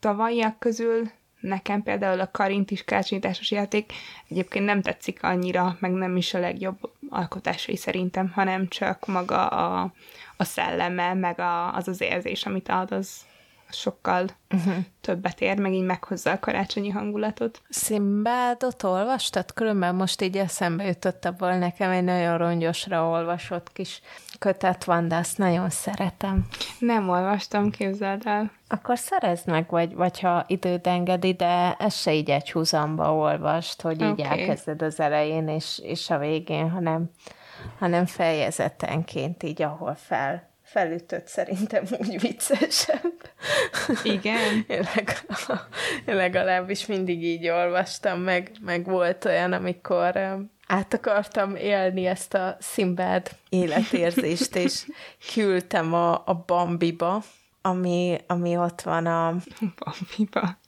tavalyiak 0.00 0.58
közül 0.58 1.10
Nekem 1.40 1.82
például 1.82 2.20
a 2.20 2.30
Karint 2.30 2.70
is 2.70 2.84
kácsonyításos 2.84 3.50
játék. 3.50 3.92
Egyébként 4.28 4.64
nem 4.64 4.82
tetszik 4.82 5.22
annyira, 5.22 5.76
meg 5.80 5.90
nem 5.90 6.16
is 6.16 6.34
a 6.34 6.38
legjobb 6.38 6.78
alkotásai 7.10 7.76
szerintem, 7.76 8.30
hanem 8.34 8.68
csak 8.68 9.06
maga 9.06 9.46
a, 9.46 9.92
a 10.36 10.44
szelleme, 10.44 11.14
meg 11.14 11.40
a, 11.40 11.74
az 11.74 11.88
az 11.88 12.00
érzés, 12.00 12.46
amit 12.46 12.68
ad, 12.68 12.92
az 12.92 13.26
sokkal 13.70 14.28
uh-huh. 14.50 14.74
többet 15.00 15.40
ér, 15.40 15.58
meg 15.58 15.72
így 15.72 15.84
meghozza 15.84 16.30
a 16.30 16.38
karácsonyi 16.38 16.88
hangulatot. 16.88 17.60
Szimbádot 17.68 18.82
olvastad? 18.82 19.52
Különben 19.52 19.94
most 19.94 20.22
így 20.22 20.36
eszembe 20.36 20.84
jutott 20.84 21.24
abból 21.24 21.56
nekem 21.56 21.90
egy 21.90 22.04
nagyon 22.04 22.38
rongyosra 22.38 23.08
olvasott 23.08 23.72
kis 23.72 24.00
kötet 24.38 24.84
van, 24.84 25.08
de 25.08 25.16
azt 25.16 25.38
nagyon 25.38 25.70
szeretem. 25.70 26.46
Nem 26.78 27.08
olvastam, 27.08 27.70
képzeld 27.70 28.22
el. 28.26 28.50
Akkor 28.68 28.98
szerezd 28.98 29.46
meg, 29.46 29.66
vagy, 29.70 29.94
vagy 29.94 30.20
ha 30.20 30.44
időd 30.46 30.86
engedi, 30.86 31.32
de 31.32 31.76
ez 31.78 31.94
se 31.94 32.14
így 32.14 32.30
egy 32.30 32.52
húzamba 32.52 33.14
olvast, 33.14 33.82
hogy 33.82 34.00
így 34.00 34.20
okay. 34.20 34.38
elkezded 34.40 34.82
az 34.82 35.00
elején 35.00 35.48
és, 35.48 35.80
és 35.82 36.10
a 36.10 36.18
végén, 36.18 36.70
hanem, 36.70 37.10
hanem 37.78 38.06
fejezetenként 38.06 39.42
így, 39.42 39.62
ahol 39.62 39.94
fel 39.94 40.48
felütött 40.68 41.26
szerintem 41.26 41.84
úgy 41.98 42.20
viccesebb. 42.20 43.17
Igen? 44.02 44.64
én, 44.68 44.86
legalább, 44.94 45.68
legalábbis 46.04 46.86
mindig 46.86 47.22
így 47.22 47.48
olvastam, 47.48 48.20
meg, 48.20 48.50
meg 48.60 48.84
volt 48.84 49.24
olyan, 49.24 49.52
amikor 49.52 50.16
át 50.66 50.94
akartam 50.94 51.56
élni 51.56 52.06
ezt 52.06 52.34
a 52.34 52.56
Szimbád 52.60 53.30
életérzést, 53.48 54.56
és 54.56 54.86
küldtem 55.32 55.94
a, 55.94 56.12
a 56.26 56.44
Bambiba, 56.46 57.22
ami, 57.62 58.18
ami 58.26 58.56
ott 58.56 58.80
van 58.80 59.06
a... 59.06 59.36
Bambiba. 59.78 60.58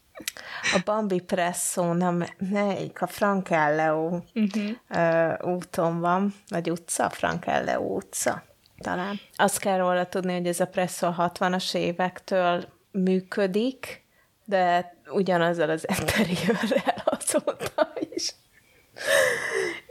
A 0.62 0.80
Bambi 0.85 1.20
Presso, 1.20 1.92
nem, 1.92 2.24
melyik, 2.50 3.02
a 3.02 3.06
Frankelleo 3.06 4.20
uh-huh. 4.35 4.70
uh, 4.90 5.54
úton 5.54 6.00
van, 6.00 6.35
vagy 6.48 6.70
utca, 6.70 7.11
Frankelleo 7.11 7.83
utca 7.83 8.42
talán. 8.80 9.20
Azt 9.36 9.58
kell 9.58 9.78
róla 9.78 10.06
tudni, 10.06 10.32
hogy 10.32 10.46
ez 10.46 10.60
a 10.60 10.66
Presso 10.66 11.06
a 11.06 11.32
60-as 11.34 11.74
évektől 11.74 12.64
működik, 12.90 14.04
de 14.44 14.96
ugyanazzal 15.12 15.70
az 15.70 15.86
interiőrrel 15.98 17.02
azóta 17.18 17.92
is 18.14 18.34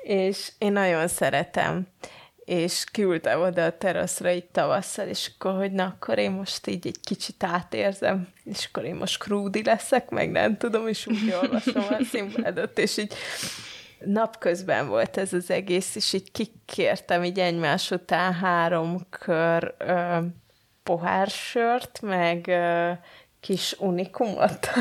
és 0.09 0.51
én 0.57 0.71
nagyon 0.71 1.07
szeretem 1.07 1.87
és 2.45 2.83
küldtem 2.91 3.41
oda 3.41 3.65
a 3.65 3.77
teraszra 3.77 4.31
így 4.31 4.45
tavasszal, 4.45 5.07
és 5.07 5.31
akkor, 5.33 5.57
hogy 5.57 5.71
na, 5.71 5.85
akkor 5.85 6.17
én 6.17 6.31
most 6.31 6.67
így 6.67 6.87
egy 6.87 6.99
kicsit 7.03 7.43
átérzem, 7.43 8.27
és 8.43 8.65
akkor 8.65 8.85
én 8.85 8.95
most 8.95 9.19
krúdi 9.19 9.63
leszek, 9.63 10.09
meg 10.09 10.31
nem 10.31 10.57
tudom, 10.57 10.87
és 10.87 11.07
úgy 11.07 11.33
olvasom 11.41 11.83
a 11.89 12.03
színvádot, 12.11 12.79
és 12.79 12.97
így 12.97 13.13
napközben 14.05 14.87
volt 14.87 15.17
ez 15.17 15.33
az 15.33 15.51
egész, 15.51 15.95
és 15.95 16.13
így 16.13 16.31
kikértem 16.31 17.23
így 17.23 17.39
egymás 17.39 17.91
után 17.91 18.33
három 18.33 19.07
kör 19.09 19.75
ö, 19.77 20.17
pohársört, 20.83 22.01
meg 22.01 22.47
ö, 22.47 22.91
kis 23.39 23.75
unikumot 23.79 24.69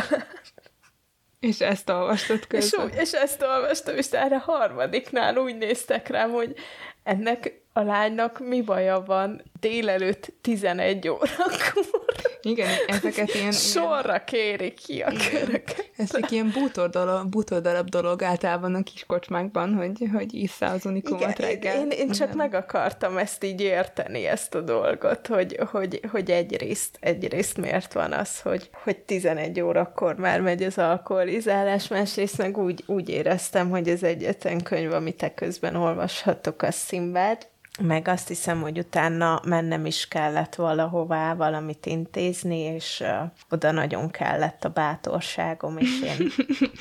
és 1.40 1.60
ezt 1.60 1.88
olvastad 1.88 2.46
közben. 2.46 2.88
És, 2.88 3.00
és 3.00 3.12
ezt 3.12 3.42
olvastam, 3.42 3.96
és 3.96 4.06
erre 4.10 4.38
harmadiknál 4.38 5.36
úgy 5.36 5.56
néztek 5.56 6.08
rám, 6.08 6.30
hogy 6.30 6.54
ennek 7.02 7.60
a 7.72 7.80
lánynak 7.80 8.38
mi 8.38 8.62
baja 8.62 9.02
van 9.06 9.42
délelőtt 9.60 10.32
11 10.40 11.08
órakor. 11.08 12.27
Igen, 12.48 12.68
ezeket 12.86 13.34
ilyen... 13.34 13.52
Sorra 13.52 14.24
kérik 14.24 14.74
ki 14.74 15.00
a 15.00 15.12
köröket. 15.30 15.90
Ez 15.96 16.14
egy 16.14 16.32
ilyen 16.32 16.50
bútordalap, 16.54 17.26
bútordarab 17.26 17.88
dolog 17.88 18.22
általában 18.22 18.74
a 18.74 18.82
kis 18.82 19.04
kocsmákban, 19.06 19.74
hogy, 19.74 20.08
hogy 20.12 20.34
issza 20.34 20.66
az 20.66 20.86
unikumot 20.86 21.20
Igen, 21.20 21.34
reggel. 21.50 21.80
Én, 21.80 21.90
én 21.90 22.10
csak 22.10 22.28
Nem. 22.28 22.36
meg 22.36 22.54
akartam 22.54 23.18
ezt 23.18 23.44
így 23.44 23.60
érteni, 23.60 24.26
ezt 24.26 24.54
a 24.54 24.60
dolgot, 24.60 25.26
hogy, 25.26 25.58
hogy, 25.70 26.00
hogy 26.10 26.30
egyrészt, 26.30 26.96
egyrészt 27.00 27.56
miért 27.56 27.92
van 27.92 28.12
az, 28.12 28.40
hogy, 28.40 28.70
hogy 28.82 28.98
11 28.98 29.60
órakor 29.60 30.16
már 30.16 30.40
megy 30.40 30.62
az 30.62 30.78
alkoholizálás, 30.78 31.88
másrészt 31.88 32.38
meg 32.38 32.58
úgy, 32.58 32.84
úgy 32.86 33.08
éreztem, 33.08 33.70
hogy 33.70 33.88
ez 33.88 34.02
egyetlen 34.02 34.62
könyv, 34.62 34.92
amit 34.92 35.32
közben 35.34 35.76
olvashatok, 35.76 36.62
a 36.62 36.70
Szimbád, 36.70 37.46
meg 37.78 38.08
azt 38.08 38.28
hiszem, 38.28 38.60
hogy 38.60 38.78
utána 38.78 39.40
mennem 39.44 39.86
is 39.86 40.08
kellett 40.08 40.54
valahová 40.54 41.34
valamit 41.34 41.86
intézni, 41.86 42.58
és 42.58 43.00
uh, 43.00 43.30
oda 43.50 43.70
nagyon 43.70 44.10
kellett 44.10 44.64
a 44.64 44.68
bátorságom, 44.68 45.78
és 45.78 46.00
én 46.00 46.28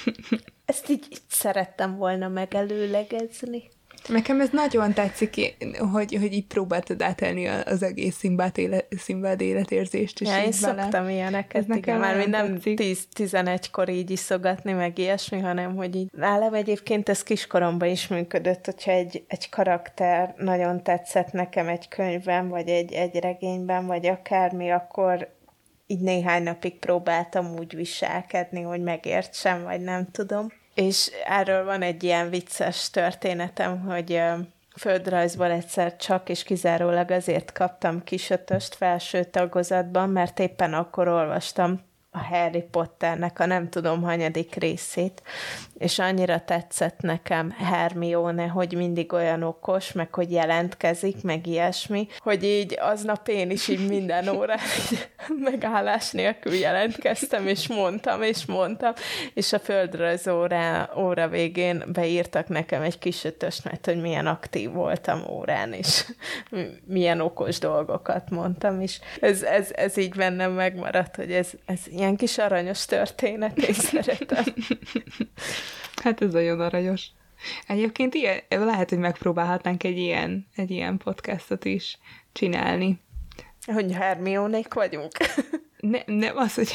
ezt 0.66 0.90
így, 0.90 1.06
így 1.10 1.22
szerettem 1.30 1.96
volna 1.96 2.28
megelőlegezni. 2.28 3.70
Nekem 4.08 4.42
ez 4.42 4.50
nagyon 4.52 4.94
tetszik, 4.94 5.56
hogy, 5.92 6.18
hogy 6.20 6.34
így 6.34 6.46
próbáltad 6.46 7.02
átelni 7.02 7.48
az 7.48 7.84
egész 7.84 8.16
Szimbád, 8.16 8.58
élet, 8.58 8.88
Szimbád 8.98 9.42
életérzést. 9.42 10.22
És 10.22 10.28
ja, 10.28 10.38
én 10.38 10.54
vele. 10.62 10.82
szoktam 10.82 11.10
ilyeneket, 11.10 11.62
ez 11.62 11.66
nekem 11.66 12.00
már 12.00 12.28
nem 12.28 12.58
10-11-kor 12.64 13.90
így 13.90 14.10
iszogatni, 14.10 14.72
meg 14.72 14.98
ilyesmi, 14.98 15.40
hanem 15.40 15.76
hogy 15.76 15.96
így 15.96 16.08
nálam 16.12 16.54
egyébként 16.54 17.10
ez 17.10 17.24
kiskoromban 17.24 17.90
is 17.90 18.08
működött, 18.08 18.66
hogyha 18.66 18.92
egy, 18.92 19.24
egy 19.28 19.50
karakter 19.50 20.34
nagyon 20.38 20.84
tetszett 20.84 21.32
nekem 21.32 21.68
egy 21.68 21.88
könyvben, 21.88 22.50
vagy 22.50 22.68
egy, 22.68 22.94
egy 22.94 23.16
regényben, 23.16 23.86
vagy 23.86 24.06
akármi, 24.06 24.72
akkor 24.72 25.36
így 25.88 26.02
néhány 26.02 26.44
napig 26.44 26.80
próbáltam 26.80 27.54
úgy 27.58 27.76
viselkedni, 27.76 28.62
hogy 28.62 28.82
megértsem, 28.82 29.64
vagy 29.64 29.82
nem 29.82 30.12
tudom. 30.12 30.48
És 30.78 31.12
erről 31.26 31.66
van 31.66 31.82
egy 31.82 32.04
ilyen 32.04 32.30
vicces 32.30 32.90
történetem, 32.90 33.80
hogy 33.80 34.22
földrajzból 34.80 35.52
egyszer 35.52 35.96
csak 35.96 36.30
és 36.30 36.44
kizárólag 36.44 37.12
azért 37.12 37.52
kaptam 37.52 38.04
kisötöst 38.04 38.76
felső 38.76 39.24
tagozatban, 39.24 40.10
mert 40.10 40.40
éppen 40.40 40.74
akkor 40.74 41.08
olvastam 41.08 41.80
a 42.18 42.36
Harry 42.36 42.64
Potternek 42.72 43.40
a 43.40 43.46
nem 43.46 43.70
tudom 43.70 44.02
hanyadik 44.02 44.56
részét, 44.56 45.22
és 45.78 46.00
annyira 46.00 46.40
tetszett 46.40 47.00
nekem 47.02 47.50
Hermione, 47.50 48.48
hogy 48.48 48.74
mindig 48.74 49.14
olyan 49.14 49.44
okos, 49.44 49.92
meg 49.92 50.14
hogy 50.14 50.32
jelentkezik, 50.32 51.24
meg 51.24 51.48
ilyesmi, 51.48 52.08
hogy 52.20 52.44
így 52.44 52.78
aznap 52.80 53.28
én 53.28 53.52
is 53.52 53.68
így 53.68 53.88
minden 53.88 54.28
órán 54.28 54.60
megállás 55.50 56.12
nélkül 56.12 56.54
jelentkeztem, 56.54 57.48
és 57.48 57.68
mondtam, 57.68 58.22
és 58.22 58.46
mondtam, 58.46 58.94
és 59.34 59.54
a 59.54 59.60
földrajz 59.60 60.28
óra, 60.28 60.90
óra 60.98 61.28
végén 61.28 61.84
beírtak 61.94 62.48
nekem 62.48 62.82
egy 62.82 63.00
kis 63.00 63.24
ötöst, 63.24 63.64
mert 63.64 63.86
hogy 63.86 64.02
milyen 64.02 64.28
aktív 64.28 64.72
voltam 64.72 65.24
órán, 65.30 65.74
és 65.74 66.06
milyen 66.86 67.22
okos 67.22 67.60
dolgokat 67.60 68.30
mondtam, 68.30 68.82
és 68.82 69.00
ez, 69.20 69.44
ez, 69.44 69.72
ez 69.76 69.98
így 69.98 70.16
bennem 70.16 70.52
megmaradt, 70.52 71.16
hogy 71.16 71.32
ez, 71.32 71.50
ez 71.66 71.80
ilyen 71.88 72.07
kis 72.16 72.38
aranyos 72.38 72.86
történet, 72.86 73.58
én 73.58 73.74
szeretem. 73.74 74.44
Hát 76.04 76.22
ez 76.22 76.32
nagyon 76.32 76.60
aranyos. 76.60 77.08
Egyébként 77.68 78.14
ilyen, 78.14 78.40
lehet, 78.50 78.90
hogy 78.90 78.98
megpróbálhatnánk 78.98 79.84
egy 79.84 79.98
ilyen, 79.98 80.48
egy 80.56 80.72
ilyen 80.72 80.98
podcastot 80.98 81.66
is 81.66 81.98
csinálni. 82.32 83.00
Hogy 83.66 83.92
Hermionék 83.92 84.74
vagyunk. 84.74 85.12
Ne, 85.80 86.00
nem 86.06 86.38
az, 86.38 86.54
hogy 86.54 86.72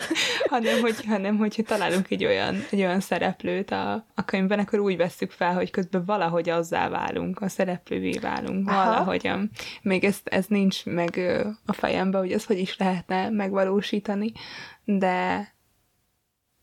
hanem, 0.50 0.80
hogy, 0.80 1.04
hanem 1.04 1.36
hogyha 1.36 1.62
találunk 1.62 2.10
egy 2.10 2.24
olyan, 2.24 2.64
egy 2.70 2.78
olyan 2.78 3.00
szereplőt 3.00 3.70
a, 3.70 4.06
a 4.14 4.24
könyvben, 4.24 4.58
akkor 4.58 4.78
úgy 4.78 4.96
veszük 4.96 5.30
fel, 5.30 5.54
hogy 5.54 5.70
közben 5.70 6.04
valahogy 6.04 6.48
azzá 6.48 6.88
válunk, 6.88 7.40
a 7.40 7.48
szereplővé 7.48 8.18
válunk, 8.20 8.68
Aha. 8.68 8.84
valahogyan. 8.84 9.50
Még 9.82 10.04
ez, 10.04 10.18
ez 10.24 10.46
nincs 10.48 10.84
meg 10.84 11.18
a 11.66 11.72
fejemben, 11.72 12.20
hogy 12.20 12.32
ez 12.32 12.44
hogy 12.44 12.58
is 12.58 12.76
lehetne 12.76 13.30
megvalósítani, 13.30 14.32
de 14.86 15.48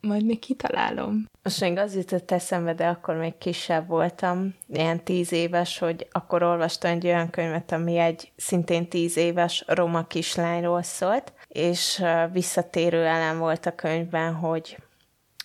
majd 0.01 0.26
még 0.26 0.39
kitalálom. 0.39 1.26
Most 1.43 1.61
még 1.61 1.78
az 1.78 1.95
jutott 1.95 2.32
eszembe, 2.32 2.74
de 2.74 2.88
akkor 2.88 3.15
még 3.15 3.38
kisebb 3.38 3.88
voltam, 3.88 4.55
ilyen 4.67 5.03
tíz 5.03 5.32
éves, 5.32 5.78
hogy 5.78 6.07
akkor 6.11 6.43
olvastam 6.43 6.91
egy 6.91 7.05
olyan 7.05 7.30
könyvet, 7.30 7.71
ami 7.71 7.97
egy 7.97 8.32
szintén 8.36 8.89
tíz 8.89 9.17
éves 9.17 9.63
roma 9.67 10.07
kislányról 10.07 10.82
szólt, 10.82 11.34
és 11.47 12.03
visszatérő 12.32 13.05
elem 13.05 13.38
volt 13.38 13.65
a 13.65 13.76
könyvben, 13.76 14.34
hogy 14.34 14.78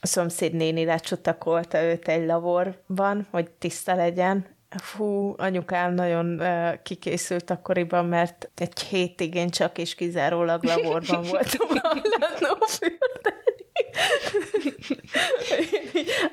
a 0.01 0.07
szomszéd 0.07 0.53
néni 0.53 0.85
lecsutakolta 0.85 1.83
őt 1.83 2.09
egy 2.09 2.27
laborban, 2.27 3.27
hogy 3.31 3.51
tiszta 3.51 3.95
legyen, 3.95 4.47
Fú, 4.77 5.35
anyukám 5.37 5.95
nagyon 5.95 6.41
uh, 6.41 6.83
kikészült 6.83 7.51
akkoriban, 7.51 8.07
mert 8.07 8.51
egy 8.55 8.81
hétig 8.81 9.35
én 9.35 9.51
csak 9.51 9.79
és 9.79 9.95
kizárólag 9.95 10.65
laborban 10.65 11.23
voltam 11.31 11.69
a 11.71 11.99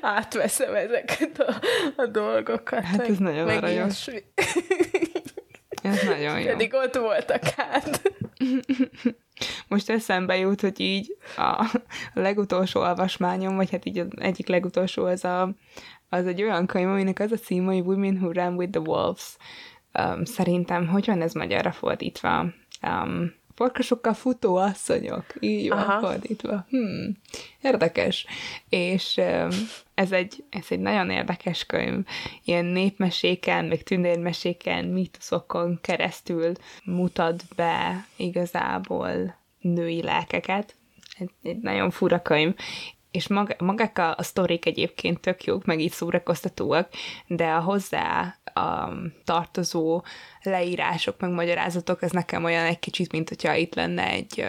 Átveszem 0.00 0.74
ezeket 0.74 1.38
a, 1.38 1.60
a 1.96 2.06
dolgokat. 2.06 2.84
Hát 2.84 3.08
ez 3.08 3.18
nagyon 3.18 3.48
aranyos. 3.48 4.06
Ez 5.82 6.02
nagyon 6.02 6.40
jó. 6.40 6.46
Pedig 6.46 6.74
ott 6.74 6.94
voltak 6.94 7.44
hát. 7.44 8.12
Most 9.68 9.90
eszembe 9.90 10.36
jut, 10.36 10.60
hogy 10.60 10.80
így 10.80 11.16
a 11.36 11.78
legutolsó 12.14 12.80
olvasmányom, 12.80 13.56
vagy 13.56 13.70
hát 13.70 13.84
így 13.84 13.98
az 13.98 14.06
egyik 14.16 14.46
legutolsó 14.46 15.04
az, 15.04 15.24
a, 15.24 15.54
az 16.08 16.26
egy 16.26 16.42
olyan 16.42 16.66
könyv, 16.66 16.88
aminek 16.88 17.18
az 17.18 17.32
a 17.32 17.36
cím, 17.36 17.64
hogy 17.64 17.80
Women 17.80 18.16
Who 18.16 18.32
Ran 18.32 18.54
with 18.54 18.70
the 18.70 18.80
Wolves. 18.80 19.36
Um, 19.98 20.24
szerintem, 20.24 20.86
hogy 20.88 21.06
van 21.06 21.22
ez 21.22 21.32
magyarra 21.32 21.72
fordítva? 21.72 22.46
Um, 22.82 23.34
farkasokkal 23.56 24.14
futó 24.14 24.56
asszonyok, 24.56 25.24
így 25.40 25.68
van 25.68 25.78
Aha. 25.78 26.00
fordítva. 26.00 26.66
Hmm, 26.68 27.16
érdekes. 27.62 28.26
És 28.68 29.20
ez 29.94 30.12
egy, 30.12 30.44
ez 30.50 30.66
egy 30.68 30.78
nagyon 30.78 31.10
érdekes 31.10 31.66
könyv. 31.66 32.06
Ilyen 32.44 32.64
népmeséken, 32.64 33.64
meg 33.64 33.82
tündérmeséken, 33.82 34.84
mítoszokon 34.84 35.78
keresztül 35.82 36.52
mutat 36.84 37.42
be 37.56 38.06
igazából 38.16 39.38
női 39.60 40.02
lelkeket. 40.02 40.74
Egy, 41.18 41.30
egy 41.42 41.58
nagyon 41.58 41.90
fura 41.90 42.22
könyv, 42.22 42.54
és 43.16 43.28
mag, 43.28 43.56
magák 43.58 43.98
a, 43.98 44.14
a 44.16 44.22
sztorik 44.22 44.66
egyébként 44.66 45.20
tök 45.20 45.44
jók, 45.44 45.64
meg 45.64 45.80
így 45.80 45.92
szórakoztatóak, 45.92 46.88
de 47.26 47.46
a 47.46 47.60
hozzá 47.60 48.36
a 48.54 48.92
tartozó 49.24 50.02
leírások, 50.42 51.20
meg 51.20 51.30
magyarázatok, 51.30 52.02
ez 52.02 52.10
nekem 52.10 52.44
olyan 52.44 52.64
egy 52.64 52.78
kicsit, 52.78 53.12
mint 53.12 53.28
hogyha 53.28 53.54
itt 53.54 53.74
lenne 53.74 54.08
egy 54.08 54.46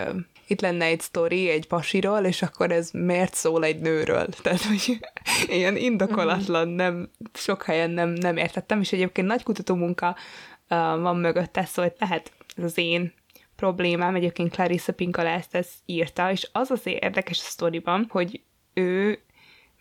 itt 0.49 0.61
lenne 0.61 0.86
egy 0.86 0.99
sztori 0.99 1.49
egy 1.49 1.68
pasiról, 1.68 2.20
és 2.20 2.41
akkor 2.41 2.72
ez 2.72 2.91
miért 2.91 3.34
szól 3.34 3.63
egy 3.63 3.80
nőről? 3.80 4.28
Tehát, 4.43 4.61
hogy 4.61 4.99
ilyen 5.47 5.78
indokolatlan, 5.78 6.68
nem, 6.68 7.09
sok 7.34 7.63
helyen 7.63 7.89
nem, 7.89 8.09
nem 8.09 8.38
értettem, 8.38 8.80
és 8.80 8.91
egyébként 8.91 9.28
nagy 9.28 9.43
kutatómunka 9.43 10.07
uh, 10.09 10.78
van 10.78 11.18
mögötte, 11.18 11.65
szóval 11.65 11.93
lehet 11.99 12.32
ez 12.55 12.63
az 12.63 12.78
én 12.78 13.13
problémám, 13.55 14.15
egyébként 14.15 14.51
Clarissa 14.51 14.93
Pinkola 14.93 15.30
ezt, 15.30 15.55
ezt 15.55 15.74
írta, 15.86 16.32
és 16.32 16.49
az 16.51 16.72
az 16.72 16.82
érdekes 16.84 17.39
a 17.39 17.49
sztoriban, 17.49 18.05
hogy 18.09 18.41
ő 18.78 19.19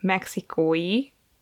mexikói 0.00 0.98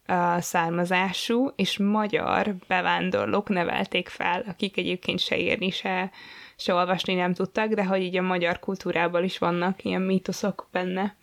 uh, 0.08 0.40
származású 0.40 1.50
és 1.56 1.78
magyar 1.78 2.54
bevándorlók 2.68 3.48
nevelték 3.48 4.08
fel, 4.08 4.44
akik 4.48 4.76
egyébként 4.76 5.18
se 5.18 5.38
írni, 5.38 5.70
se, 5.70 6.10
se 6.56 6.74
olvasni 6.74 7.14
nem 7.14 7.34
tudtak, 7.34 7.72
de 7.72 7.84
hogy 7.84 8.02
így 8.02 8.16
a 8.16 8.22
magyar 8.22 8.58
kultúrában 8.58 9.24
is 9.24 9.38
vannak 9.38 9.84
ilyen 9.84 10.02
mítoszok 10.02 10.68
benne. 10.72 11.16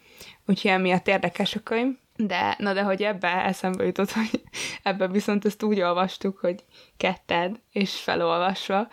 Úgyhogy 0.45 0.71
emiatt 0.71 1.07
érdekes 1.07 1.55
a 1.55 1.59
könyv. 1.63 1.95
De, 2.15 2.55
na 2.57 2.73
de 2.73 2.81
hogy 2.81 3.03
ebbe 3.03 3.27
eszembe 3.27 3.85
jutott, 3.85 4.11
hogy 4.11 4.41
ebbe 4.83 5.07
viszont 5.07 5.45
ezt 5.45 5.63
úgy 5.63 5.81
olvastuk, 5.81 6.37
hogy 6.37 6.63
ketted, 6.97 7.59
és 7.71 7.99
felolvasva, 7.99 8.87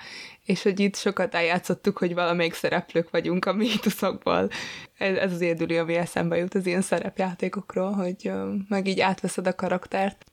és 0.49 0.63
hogy 0.63 0.81
itt 0.81 0.97
sokat 0.97 1.35
eljátszottuk, 1.35 1.99
hogy 1.99 2.15
valamelyik 2.15 2.55
szereplők 2.55 3.11
vagyunk 3.11 3.45
a 3.45 3.53
mítoszokból. 3.53 4.49
Ez, 4.99 5.17
ez 5.17 5.33
az 5.33 5.41
érdülő, 5.41 5.79
ami 5.79 5.95
eszembe 5.95 6.37
jut 6.37 6.55
az 6.55 6.67
ilyen 6.67 6.81
szerepjátékokról, 6.81 7.93
hogy 7.93 8.31
meg 8.69 8.87
így 8.87 9.01
átveszed 9.01 9.47
a 9.47 9.55
karaktert. 9.55 10.25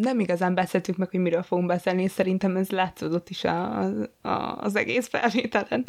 Nem 0.00 0.20
igazán 0.20 0.54
beszéltük 0.54 0.96
meg, 0.96 1.10
hogy 1.10 1.20
miről 1.20 1.42
fogunk 1.42 1.68
beszélni, 1.68 2.08
szerintem 2.08 2.56
ez 2.56 2.70
látszódott 2.70 3.28
is 3.28 3.44
a, 3.44 3.84
a, 4.22 4.58
az 4.60 4.76
egész 4.76 5.08
felvételen. 5.08 5.84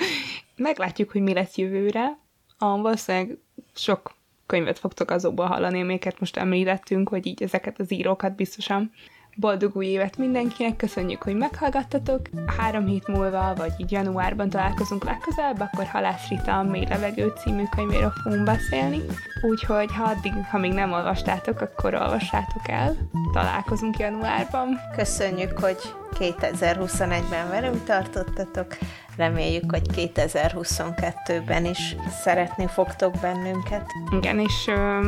Meglátjuk, 0.56 1.12
hogy 1.12 1.22
mi 1.22 1.34
lesz 1.34 1.58
jövőre. 1.58 2.18
A, 2.58 2.78
valószínűleg 2.78 3.38
sok 3.74 4.14
könyvet 4.46 4.80
fogtok 4.80 5.12
azokból 5.12 5.46
hallani, 5.46 5.82
amiket 5.82 6.20
most 6.20 6.38
említettünk, 6.38 7.10
hogy 7.10 7.26
így 7.26 7.44
ezeket 7.44 7.80
az 7.80 7.92
írókat 7.92 8.36
biztosan 8.36 8.92
Boldog 9.36 9.76
új 9.76 9.86
évet 9.86 10.18
mindenkinek, 10.18 10.76
köszönjük, 10.76 11.24
hogy 11.24 11.36
meghallgattatok. 11.36 12.30
Három 12.58 12.86
hét 12.86 13.08
múlva, 13.08 13.54
vagy 13.56 13.72
így 13.78 13.92
januárban 13.92 14.50
találkozunk 14.50 15.04
legközelebb, 15.04 15.60
akkor 15.60 15.86
Halász 15.86 16.28
Rita 16.28 16.58
a 16.58 16.64
Mély 16.64 16.86
Levegő 16.90 17.34
című 17.44 17.64
könyvéről 17.76 18.14
fogunk 18.24 18.44
beszélni. 18.44 19.02
Úgyhogy 19.42 19.94
ha 19.96 20.04
addig, 20.04 20.34
ha 20.52 20.58
még 20.58 20.74
nem 20.74 20.92
olvastátok, 20.92 21.62
akkor 21.62 21.94
olvassátok 21.94 22.68
el. 22.68 22.96
Találkozunk 23.34 23.98
januárban. 23.98 24.80
Köszönjük, 24.96 25.60
hogy 25.60 25.78
2021-ben 26.20 27.50
velünk 27.50 27.84
tartottatok. 27.84 28.78
Reméljük, 29.18 29.72
hogy 29.72 29.88
2022-ben 29.96 31.66
is 31.66 31.96
szeretni 32.24 32.68
fogtok 32.68 33.14
bennünket. 33.22 33.86
Igen, 34.12 34.40
és 34.40 34.68
ö, 34.68 35.00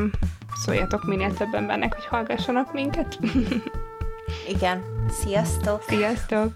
szóljatok 0.66 1.04
minél 1.04 1.34
több 1.34 1.54
embernek, 1.54 1.94
hogy 1.94 2.06
hallgassanak 2.06 2.74
minket. 2.74 3.20
Igen. 4.48 4.84
Sziasztok! 5.22 5.84
Sziasztok! 5.88 6.52